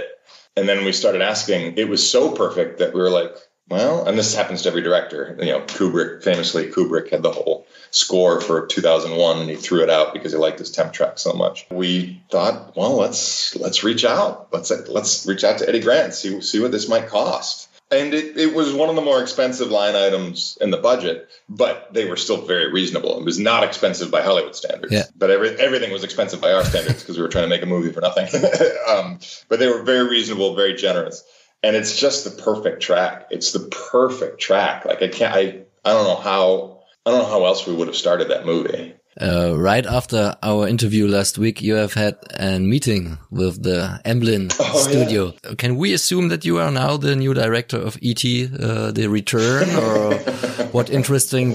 and 0.56 0.68
then 0.68 0.84
we 0.84 0.92
started 0.92 1.22
asking. 1.22 1.78
It 1.78 1.88
was 1.88 2.08
so 2.08 2.32
perfect 2.32 2.78
that 2.78 2.92
we 2.92 3.00
were 3.00 3.10
like, 3.10 3.34
well, 3.68 4.06
and 4.06 4.18
this 4.18 4.34
happens 4.34 4.62
to 4.62 4.68
every 4.68 4.82
director. 4.82 5.36
You 5.40 5.52
know, 5.52 5.60
Kubrick 5.60 6.22
famously, 6.22 6.70
Kubrick 6.70 7.10
had 7.10 7.22
the 7.22 7.32
whole 7.32 7.66
score 7.90 8.40
for 8.40 8.66
2001 8.66 9.38
and 9.38 9.50
he 9.50 9.56
threw 9.56 9.82
it 9.82 9.90
out 9.90 10.12
because 10.12 10.32
he 10.32 10.38
liked 10.38 10.58
his 10.58 10.70
temp 10.70 10.92
track 10.92 11.18
so 11.18 11.32
much. 11.32 11.66
We 11.70 12.22
thought, 12.30 12.76
well, 12.76 12.96
let's 12.96 13.54
let's 13.56 13.84
reach 13.84 14.04
out. 14.04 14.48
Let's 14.52 14.70
let's 14.88 15.26
reach 15.26 15.44
out 15.44 15.58
to 15.58 15.68
Eddie 15.68 15.80
Grant, 15.80 16.14
see 16.14 16.40
see 16.40 16.60
what 16.60 16.72
this 16.72 16.88
might 16.88 17.08
cost. 17.08 17.66
And 17.90 18.12
it, 18.12 18.36
it 18.36 18.54
was 18.54 18.74
one 18.74 18.90
of 18.90 18.96
the 18.96 19.00
more 19.00 19.22
expensive 19.22 19.70
line 19.70 19.96
items 19.96 20.58
in 20.60 20.70
the 20.70 20.76
budget, 20.76 21.26
but 21.48 21.88
they 21.94 22.04
were 22.04 22.18
still 22.18 22.44
very 22.44 22.70
reasonable. 22.70 23.18
It 23.18 23.24
was 23.24 23.38
not 23.38 23.64
expensive 23.64 24.10
by 24.10 24.20
Hollywood 24.20 24.54
standards, 24.54 24.92
yeah. 24.92 25.04
but 25.16 25.30
every, 25.30 25.58
everything 25.58 25.90
was 25.90 26.04
expensive 26.04 26.38
by 26.38 26.52
our 26.52 26.66
standards 26.66 27.00
because 27.00 27.16
we 27.16 27.22
were 27.22 27.30
trying 27.30 27.44
to 27.44 27.48
make 27.48 27.62
a 27.62 27.66
movie 27.66 27.90
for 27.90 28.02
nothing. 28.02 28.26
um, 28.90 29.20
but 29.48 29.58
they 29.58 29.68
were 29.68 29.82
very 29.84 30.06
reasonable, 30.06 30.54
very 30.54 30.74
generous 30.74 31.24
and 31.62 31.74
it's 31.74 31.98
just 31.98 32.24
the 32.24 32.42
perfect 32.42 32.82
track. 32.82 33.28
It's 33.30 33.52
the 33.52 33.68
perfect 33.90 34.40
track. 34.40 34.84
Like 34.84 35.02
I 35.02 35.08
can't, 35.08 35.34
I, 35.34 35.40
I 35.84 35.92
don't 35.92 36.04
know 36.04 36.16
how, 36.16 36.77
I 37.08 37.10
don't 37.10 37.20
know 37.22 37.28
how 37.28 37.46
else 37.46 37.66
we 37.66 37.72
would 37.72 37.86
have 37.88 37.96
started 37.96 38.28
that 38.28 38.44
movie. 38.44 38.92
Uh, 39.18 39.54
right 39.56 39.86
after 39.86 40.36
our 40.42 40.68
interview 40.68 41.08
last 41.08 41.38
week, 41.38 41.62
you 41.62 41.72
have 41.72 41.94
had 41.94 42.18
a 42.38 42.58
meeting 42.58 43.16
with 43.30 43.62
the 43.62 43.98
Amblin 44.04 44.54
oh, 44.60 44.78
studio. 44.78 45.32
Yeah. 45.42 45.54
Can 45.54 45.76
we 45.76 45.94
assume 45.94 46.28
that 46.28 46.44
you 46.44 46.58
are 46.58 46.70
now 46.70 46.98
the 46.98 47.16
new 47.16 47.32
director 47.32 47.78
of 47.78 47.96
ET, 48.02 48.22
uh, 48.22 48.92
The 48.92 49.06
Return, 49.08 49.70
or 49.74 50.14
what 50.72 50.90
interesting 50.90 51.54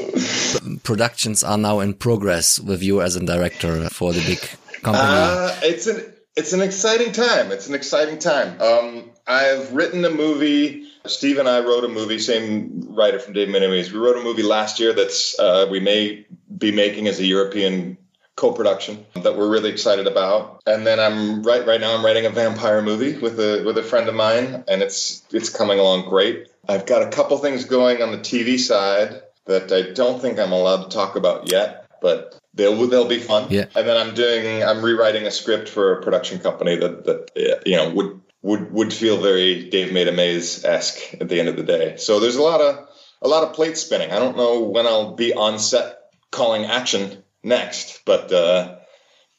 productions 0.82 1.44
are 1.44 1.60
now 1.60 1.82
in 1.82 1.94
progress 1.94 2.60
with 2.60 2.82
you 2.82 3.04
as 3.04 3.16
a 3.16 3.24
director 3.24 3.89
for 3.89 4.12
the 4.12 4.26
big 4.26 4.39
company? 4.82 5.06
Uh, 5.08 5.56
it's 5.62 5.86
an 5.86 6.04
it's 6.36 6.54
an 6.54 6.62
exciting 6.62 7.12
time. 7.12 7.52
It's 7.52 7.70
an 7.70 7.76
exciting 7.76 8.18
time. 8.18 8.60
Um, 8.60 9.12
I've 9.28 9.72
written 9.72 10.04
a 10.04 10.10
movie. 10.10 10.88
Steve 11.06 11.38
and 11.38 11.50
I 11.50 11.60
wrote 11.60 11.84
a 11.84 11.89
movie, 11.89 12.20
same 12.20 12.88
writer 12.89 13.20
from 13.20 13.34
Dave 13.34 13.50
Made 13.50 13.63
a 13.63 13.70
Maze. 13.70 13.92
We 13.92 14.00
wrote 14.00 14.18
a 14.18 14.24
movie 14.24 14.44
last 14.44 14.80
year 14.80 14.94
that's 14.94 15.38
uh, 15.38 15.68
we 15.70 15.80
may 15.80 16.26
be 16.58 16.72
making 16.72 17.08
as 17.08 17.20
a 17.20 17.26
European 17.26 17.98
co-production 18.36 19.06
that 19.16 19.38
we're 19.38 19.50
really 19.50 19.70
excited 19.70 20.08
about. 20.08 20.62
And 20.66 20.88
then 20.88 21.00
I'm 21.00 21.44
right 21.44 21.66
right 21.66 21.80
now 21.80 21.96
I'm 21.96 22.06
writing 22.06 22.26
a 22.26 22.30
vampire 22.30 22.82
movie 22.82 23.18
with 23.18 23.39
a 23.39 23.63
with 23.63 23.78
a 23.78 23.84
friend 23.84 24.08
of 24.08 24.16
mine, 24.16 24.63
and 24.68 24.82
it's 24.82 25.24
it's 25.32 25.50
coming 25.50 25.80
along 25.80 26.10
great. 26.10 26.48
I've 26.68 26.86
got 26.86 27.04
a 27.04 27.10
couple 27.10 27.38
things 27.38 27.66
going 27.66 28.02
on 28.02 28.12
the 28.12 28.20
TV 28.20 28.58
side 28.58 29.22
that 29.46 29.72
I 29.72 29.94
don't 29.94 30.22
think 30.22 30.39
I'm 30.39 30.54
allowed 30.54 30.84
to 30.84 30.89
talk 30.89 31.16
about 31.16 31.52
yet, 31.52 31.86
but 32.02 32.39
they'll 32.54 32.88
they'll 32.88 33.08
be 33.08 33.20
fun. 33.20 33.48
Yeah. 33.50 33.66
And 33.76 33.88
then 33.88 33.98
I'm 33.98 34.16
doing 34.16 34.63
I'm 34.63 34.84
rewriting 34.84 35.26
a 35.26 35.32
script 35.32 35.70
for 35.70 36.00
a 36.00 36.02
production 36.02 36.39
company 36.39 36.78
that 36.78 37.06
that 37.06 37.62
you 37.66 37.76
know 37.76 37.89
would 37.92 38.22
would 38.44 38.72
would 38.72 38.94
feel 38.94 39.20
very 39.20 39.70
Dave 39.70 39.92
Made 39.92 40.08
a 40.08 40.12
Maze 40.12 40.64
esque 40.64 41.16
at 41.20 41.30
the 41.30 41.40
end 41.40 41.50
of 41.50 41.56
the 41.56 41.64
day. 41.64 41.96
So 41.98 42.20
there's 42.20 42.36
a 42.36 42.42
lot 42.42 42.62
of 42.62 42.88
a 43.22 43.28
lot 43.28 43.44
of 43.44 43.54
plate 43.54 43.78
spinning. 43.78 44.12
I 44.12 44.20
don't 44.20 44.38
know 44.38 44.60
when 44.60 44.86
I'll 44.86 45.16
be 45.16 45.34
on 45.34 45.58
set 45.58 45.98
calling 46.30 46.66
action 46.66 47.24
next, 47.42 48.02
but 48.06 48.32
uh, 48.32 48.76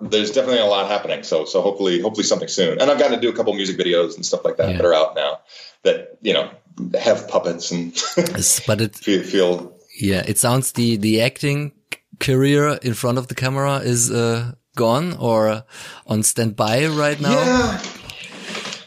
there's 0.00 0.32
definitely 0.32 0.60
a 0.60 0.66
lot 0.66 0.90
happening. 0.90 1.22
So 1.22 1.44
so 1.44 1.60
hopefully 1.60 2.00
hopefully 2.00 2.24
something 2.24 2.48
soon. 2.48 2.80
And 2.80 2.90
I've 2.90 2.98
gotten 2.98 3.14
to 3.14 3.20
do 3.20 3.28
a 3.28 3.36
couple 3.36 3.52
music 3.54 3.78
videos 3.78 4.16
and 4.16 4.26
stuff 4.26 4.44
like 4.44 4.56
that 4.56 4.70
yeah. 4.70 4.76
that 4.78 4.86
are 4.86 4.94
out 4.94 5.14
now 5.14 5.38
that 5.82 6.18
you 6.22 6.32
know 6.32 6.50
have 6.98 7.28
puppets 7.28 7.70
and 7.70 7.92
but 8.66 8.80
it 8.80 8.96
feel, 8.96 9.22
feel 9.22 9.78
yeah 10.00 10.24
it 10.26 10.38
sounds 10.38 10.72
the 10.72 10.96
the 10.96 11.20
acting 11.20 11.72
career 12.18 12.78
in 12.82 12.94
front 12.94 13.18
of 13.18 13.28
the 13.28 13.34
camera 13.34 13.78
is 13.78 14.10
uh, 14.10 14.52
gone 14.76 15.14
or 15.14 15.64
on 16.06 16.22
standby 16.22 16.86
right 16.86 17.20
now? 17.20 17.32
Yeah. 17.32 17.82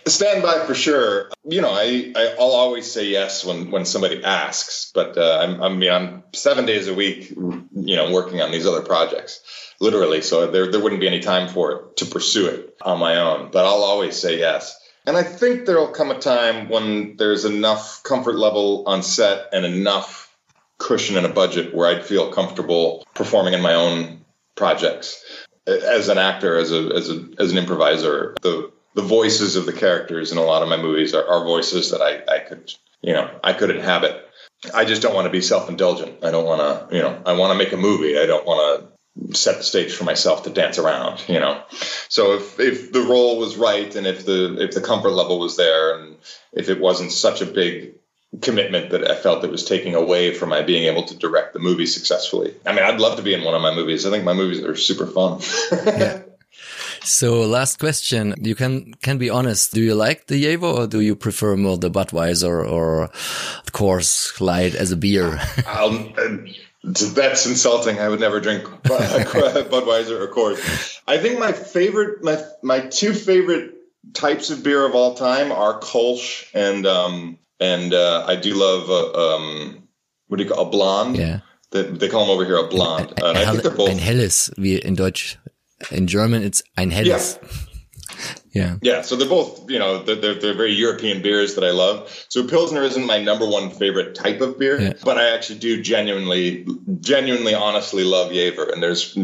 Standby 0.10 0.66
for 0.66 0.74
sure. 0.76 1.30
You 1.44 1.62
know, 1.62 1.72
I, 1.72 2.12
I 2.16 2.36
will 2.38 2.52
always 2.52 2.92
say 2.92 3.08
yes 3.08 3.46
when 3.46 3.72
when 3.72 3.86
somebody 3.86 4.24
asks, 4.24 4.92
but 4.94 5.18
uh, 5.18 5.40
I'm, 5.42 5.62
I 5.62 5.70
mean 5.70 5.92
I'm 5.92 6.24
seven 6.34 6.66
days 6.66 6.88
a 6.88 6.94
week, 6.94 7.30
you 7.32 7.96
know, 7.96 8.12
working 8.12 8.42
on 8.42 8.52
these 8.52 8.66
other 8.66 8.82
projects, 8.82 9.42
literally. 9.80 10.22
So 10.22 10.50
there 10.50 10.72
there 10.72 10.82
wouldn't 10.82 11.02
be 11.02 11.08
any 11.08 11.20
time 11.20 11.48
for 11.48 11.72
it 11.72 11.98
to 11.98 12.06
pursue 12.06 12.48
it 12.48 12.78
on 12.82 13.00
my 13.00 13.18
own. 13.18 13.50
But 13.52 13.66
I'll 13.66 13.84
always 13.84 14.16
say 14.16 14.40
yes. 14.40 14.78
And 15.06 15.16
I 15.16 15.24
think 15.24 15.66
there'll 15.66 15.88
come 15.88 16.12
a 16.12 16.20
time 16.20 16.68
when 16.68 17.16
there's 17.16 17.46
enough 17.46 18.04
comfort 18.04 18.36
level 18.36 18.84
on 18.88 19.02
set 19.02 19.48
and 19.54 19.66
enough 19.66 20.36
cushion 20.78 21.16
in 21.18 21.24
a 21.26 21.30
budget 21.30 21.74
where 21.74 21.88
I'd 21.88 22.06
feel 22.06 22.32
comfortable 22.32 23.06
performing 23.16 23.54
in 23.54 23.62
my 23.62 23.74
own 23.74 24.26
projects. 24.56 25.24
As 25.66 26.10
an 26.10 26.18
actor, 26.18 26.58
as 26.58 26.72
a 26.72 26.92
as 26.96 27.10
a 27.10 27.30
as 27.40 27.52
an 27.52 27.58
improviser, 27.58 28.36
the 28.42 28.72
the 28.98 29.04
voices 29.04 29.56
of 29.56 29.68
the 29.68 29.74
characters 29.74 30.32
in 30.32 30.40
a 30.40 30.44
lot 30.44 30.64
of 30.64 30.70
my 30.70 30.76
movies 30.76 31.14
are, 31.14 31.26
are 31.26 31.46
voices 31.46 31.92
that 31.92 32.02
I, 32.02 32.34
I 32.34 32.40
could 32.40 32.74
you 33.02 33.14
know 33.14 33.30
I 33.44 33.54
could 33.54 33.70
inhabit. 33.70 34.28
I 34.74 34.86
just 34.86 35.04
don't 35.04 35.14
want 35.14 35.26
to 35.26 35.32
be 35.32 35.42
self 35.42 35.70
indulgent. 35.70 36.26
I 36.26 36.32
don't 36.32 36.46
want 36.46 36.90
to 36.90 36.96
you 36.96 37.04
know 37.04 37.22
I 37.26 37.34
want 37.34 37.52
to 37.54 37.58
make 37.58 37.72
a 37.74 37.78
movie. 37.78 38.18
I 38.18 38.26
don't 38.26 38.46
want 38.46 38.82
to 38.82 39.38
set 39.38 39.58
the 39.58 39.64
stage 39.64 39.94
for 39.94 40.04
myself 40.04 40.44
to 40.44 40.52
dance 40.52 40.78
around 40.78 41.28
you 41.28 41.40
know 41.40 41.64
so 42.08 42.34
if 42.34 42.60
if 42.60 42.92
the 42.92 43.02
role 43.02 43.40
was 43.40 43.58
right 43.58 43.96
and 43.96 44.06
if 44.06 44.28
the 44.28 44.62
if 44.62 44.76
the 44.76 44.80
comfort 44.80 45.10
level 45.10 45.40
was 45.40 45.58
there 45.58 45.98
and 45.98 46.18
if 46.54 46.70
it 46.70 46.80
wasn't 46.80 47.12
such 47.12 47.42
a 47.42 47.48
big 47.48 47.96
commitment 48.42 48.92
that 48.92 49.10
I 49.10 49.16
felt 49.16 49.44
it 49.44 49.50
was 49.50 49.66
taking 49.66 49.96
away 49.96 50.36
from 50.36 50.50
my 50.50 50.62
being 50.62 50.84
able 50.84 51.02
to 51.04 51.18
direct 51.18 51.54
the 51.54 51.60
movie 51.60 51.88
successfully. 51.88 52.54
I 52.64 52.74
mean, 52.74 52.84
I'd 52.84 53.00
love 53.00 53.18
to 53.18 53.24
be 53.24 53.34
in 53.34 53.44
one 53.44 53.56
of 53.56 53.62
my 53.62 53.74
movies. 53.74 54.06
I 54.06 54.12
think 54.12 54.24
my 54.24 54.34
movies 54.34 54.64
are 54.64 54.76
super 54.76 55.08
fun. 55.08 55.40
yeah. 55.72 56.22
So 57.08 57.42
last 57.42 57.80
question, 57.80 58.36
you 58.42 58.54
can 58.54 58.94
can 59.02 59.18
be 59.18 59.30
honest. 59.30 59.74
Do 59.74 59.82
you 59.82 59.96
like 59.96 60.28
the 60.28 60.42
Jever 60.42 60.68
or 60.68 60.88
do 60.88 61.00
you 61.00 61.16
prefer 61.16 61.56
more 61.56 61.78
the 61.78 61.90
Budweiser 61.90 62.70
or 62.70 63.10
the 63.64 63.72
Coors 63.72 64.40
Light 64.42 64.76
as 64.76 64.92
a 64.92 64.98
beer? 64.98 65.40
that's 66.84 67.46
insulting. 67.46 68.00
I 68.00 68.10
would 68.10 68.20
never 68.20 68.42
drink 68.42 68.64
Budweiser 68.84 70.20
or 70.20 70.28
Coors. 70.28 71.00
I 71.08 71.18
think 71.18 71.40
my 71.40 71.54
favorite, 71.54 72.24
my 72.24 72.44
my 72.62 72.82
two 72.82 73.14
favorite 73.14 73.76
types 74.14 74.50
of 74.50 74.64
beer 74.64 74.86
of 74.86 74.94
all 74.94 75.16
time 75.16 75.52
are 75.54 75.80
Kolsch 75.80 76.46
and 76.54 76.86
um, 76.86 77.40
and 77.60 77.94
uh, 77.94 78.26
I 78.28 78.36
do 78.36 78.54
love 78.54 78.90
uh, 78.90 79.36
um, 79.36 79.88
what 80.28 80.38
do 80.38 80.44
you 80.44 80.50
call 80.50 80.68
a 80.68 80.70
blonde? 80.70 81.16
Yeah. 81.16 81.40
They, 81.72 81.84
they 81.84 82.08
call 82.08 82.26
them 82.26 82.30
over 82.30 82.46
here 82.46 82.58
a 82.58 82.68
blonde. 82.68 83.14
Uh, 83.22 83.30
and 83.30 83.38
I 83.38 83.52
think 83.52 83.64
they're 83.64 83.72
both. 83.72 83.90
Ein 83.90 83.98
helles, 83.98 84.52
wie 84.58 84.78
in 84.78 84.96
Deutsch. 84.96 85.38
In 85.92 86.08
German, 86.08 86.44
it's 86.44 86.64
ein 86.78 86.92
helles. 86.92 87.40
Yeah. 87.42 87.50
Yeah. 88.52 88.78
Yeah. 88.82 89.02
So 89.04 89.16
they're 89.16 89.30
both, 89.30 89.70
you 89.70 89.78
know, 89.78 90.02
they're, 90.02 90.16
they're, 90.16 90.34
they're, 90.34 90.54
very 90.56 90.72
European 90.74 91.22
beers 91.22 91.54
that 91.54 91.64
I 91.64 91.70
love. 91.70 92.10
So 92.30 92.48
Pilsner 92.48 92.82
isn't 92.82 93.06
my 93.06 93.22
number 93.22 93.48
one 93.48 93.70
favorite 93.70 94.16
type 94.16 94.42
of 94.42 94.58
beer, 94.58 94.82
yeah. 94.82 94.94
but 95.04 95.20
I 95.20 95.36
actually 95.36 95.60
do 95.60 95.84
genuinely, 95.84 96.66
genuinely, 97.00 97.54
honestly 97.54 98.04
love 98.04 98.32
Jever. 98.32 98.72
And 98.72 98.82
there's 98.82 99.16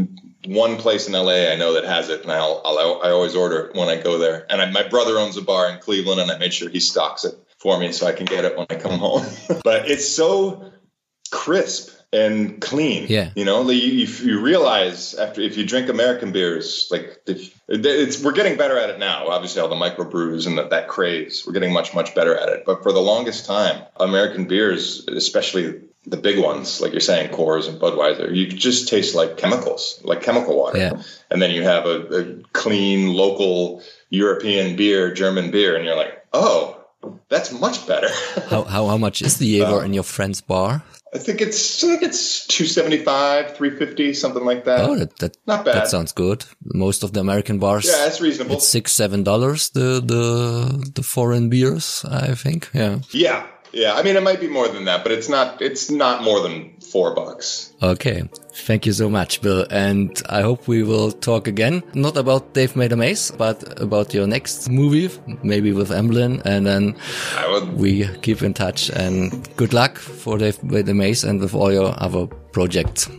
one 0.45 0.77
place 0.77 1.07
in 1.07 1.13
LA 1.13 1.51
I 1.51 1.55
know 1.55 1.73
that 1.73 1.85
has 1.85 2.09
it, 2.09 2.21
and 2.21 2.31
I'll, 2.31 2.61
I'll 2.65 3.01
I 3.03 3.09
always 3.09 3.35
order 3.35 3.65
it 3.65 3.75
when 3.75 3.89
I 3.89 4.01
go 4.01 4.17
there. 4.17 4.45
And 4.51 4.61
I, 4.61 4.69
my 4.69 4.87
brother 4.87 5.17
owns 5.17 5.37
a 5.37 5.41
bar 5.41 5.69
in 5.71 5.79
Cleveland, 5.79 6.21
and 6.21 6.29
I 6.29 6.37
made 6.37 6.53
sure 6.53 6.69
he 6.69 6.79
stocks 6.79 7.25
it 7.25 7.35
for 7.57 7.79
me 7.79 7.91
so 7.91 8.07
I 8.07 8.11
can 8.11 8.25
get 8.25 8.45
it 8.45 8.57
when 8.57 8.67
I 8.69 8.75
come 8.75 8.99
home. 8.99 9.25
but 9.63 9.89
it's 9.89 10.07
so 10.07 10.71
crisp 11.31 11.92
and 12.13 12.61
clean. 12.61 13.07
Yeah. 13.09 13.31
You 13.35 13.43
know, 13.43 13.67
you, 13.69 14.05
you 14.05 14.39
realize 14.39 15.15
after 15.15 15.41
if 15.41 15.57
you 15.57 15.65
drink 15.65 15.89
American 15.89 16.31
beers, 16.31 16.87
like 16.91 17.21
it's 17.27 18.23
we're 18.23 18.31
getting 18.31 18.57
better 18.57 18.77
at 18.77 18.89
it 18.89 18.99
now. 18.99 19.27
Obviously, 19.27 19.61
all 19.61 19.67
the 19.67 19.75
microbrews 19.75 20.47
and 20.47 20.57
that, 20.57 20.69
that 20.69 20.87
craze, 20.87 21.43
we're 21.45 21.53
getting 21.53 21.73
much 21.73 21.93
much 21.93 22.13
better 22.15 22.37
at 22.37 22.49
it. 22.49 22.63
But 22.65 22.83
for 22.83 22.93
the 22.93 23.01
longest 23.01 23.45
time, 23.45 23.83
American 23.97 24.45
beers, 24.47 25.07
especially 25.07 25.81
the 26.05 26.17
big 26.17 26.37
ones, 26.37 26.81
like 26.81 26.91
you're 26.91 27.01
saying, 27.01 27.31
Coors 27.31 27.67
and 27.67 27.79
Budweiser, 27.79 28.33
you 28.33 28.47
just 28.47 28.89
taste 28.89 29.15
like 29.15 29.37
chemicals, 29.37 30.01
like 30.03 30.21
chemical 30.21 30.57
water. 30.57 30.77
Yeah. 30.77 31.01
And 31.31 31.41
then 31.41 31.51
you 31.51 31.63
have 31.63 31.85
a, 31.85 32.19
a 32.19 32.35
clean 32.51 33.13
local 33.13 33.81
European 34.09 34.75
beer, 34.75 35.13
German 35.13 35.49
beer, 35.49 35.75
and 35.75 35.85
you're 35.85 35.95
like, 35.95 36.25
oh, 36.33 36.79
that's 37.29 37.51
much 37.51 37.87
better. 37.87 38.09
how, 38.49 38.63
how 38.63 38.87
how 38.87 38.97
much 38.97 39.21
is 39.21 39.37
the 39.37 39.59
Jever 39.59 39.77
uh, 39.77 39.85
in 39.85 39.93
your 39.93 40.03
friend's 40.03 40.41
bar? 40.41 40.83
I 41.13 41.19
think 41.19 41.41
it's 41.41 41.83
I 41.83 41.87
think 41.87 42.03
it's 42.03 42.47
two 42.47 42.65
seventy 42.65 42.97
five, 42.97 43.55
three 43.55 43.77
fifty, 43.77 44.13
something 44.13 44.43
like 44.43 44.65
that. 44.65 44.79
Oh, 44.81 44.95
that, 44.97 45.15
that 45.19 45.37
not 45.45 45.63
bad. 45.63 45.75
That 45.75 45.87
sounds 45.87 46.11
good. 46.11 46.45
Most 46.63 47.03
of 47.03 47.13
the 47.13 47.19
American 47.19 47.59
bars, 47.59 47.85
yeah, 47.85 48.07
it's 48.07 48.19
reasonable. 48.19 48.55
It's 48.55 48.67
six 48.67 48.91
seven 48.91 49.23
dollars. 49.23 49.69
The 49.69 50.01
the 50.01 50.91
the 50.95 51.03
foreign 51.03 51.49
beers, 51.49 52.03
I 52.09 52.33
think. 52.33 52.69
Yeah. 52.73 52.99
Yeah, 53.11 53.45
yeah. 53.73 53.93
I 53.93 54.03
mean, 54.03 54.15
it 54.15 54.23
might 54.23 54.39
be 54.39 54.47
more 54.47 54.67
than 54.67 54.85
that, 54.85 55.03
but 55.03 55.11
it's 55.11 55.29
not. 55.29 55.61
It's 55.61 55.89
not 55.89 56.23
more 56.23 56.41
than 56.41 56.79
four 56.79 57.13
bucks. 57.13 57.73
Okay. 57.81 58.23
Thank 58.53 58.85
you 58.85 58.93
so 58.93 59.09
much, 59.09 59.41
Bill. 59.41 59.65
And 59.69 60.21
I 60.29 60.41
hope 60.41 60.67
we 60.67 60.83
will 60.83 61.11
talk 61.11 61.47
again, 61.47 61.83
not 61.93 62.15
about 62.17 62.53
Dave 62.53 62.75
Made 62.75 62.91
a 62.91 62.95
Maze, 62.95 63.31
but 63.31 63.81
about 63.81 64.13
your 64.13 64.27
next 64.27 64.69
movie, 64.69 65.09
maybe 65.41 65.71
with 65.73 65.91
Emblem. 65.91 66.41
And 66.45 66.65
then 66.65 66.95
we 67.75 68.07
keep 68.21 68.43
in 68.43 68.53
touch 68.53 68.89
and 68.91 69.49
good 69.57 69.73
luck 69.73 69.97
for 69.97 70.37
Dave 70.37 70.63
Made 70.63 70.87
a 70.87 70.93
Maze 70.93 71.23
and 71.23 71.41
with 71.41 71.55
all 71.55 71.73
your 71.73 71.93
other 71.97 72.27
projects. 72.27 73.09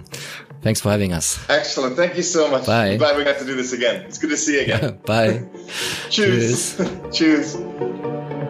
Thanks 0.62 0.80
for 0.80 0.90
having 0.90 1.12
us. 1.12 1.38
Excellent. 1.50 1.94
Thank 1.94 2.16
you 2.16 2.22
so 2.22 2.50
much. 2.50 2.64
Bye. 2.64 2.92
I'm 2.92 2.98
glad 2.98 3.18
we 3.18 3.24
got 3.24 3.38
to 3.38 3.44
do 3.44 3.54
this 3.54 3.74
again. 3.74 4.06
It's 4.06 4.16
good 4.16 4.30
to 4.30 4.36
see 4.36 4.54
you 4.54 4.62
again. 4.62 4.98
Bye. 5.04 5.46
Cheers. 6.08 6.80
Cheers. 7.12 7.56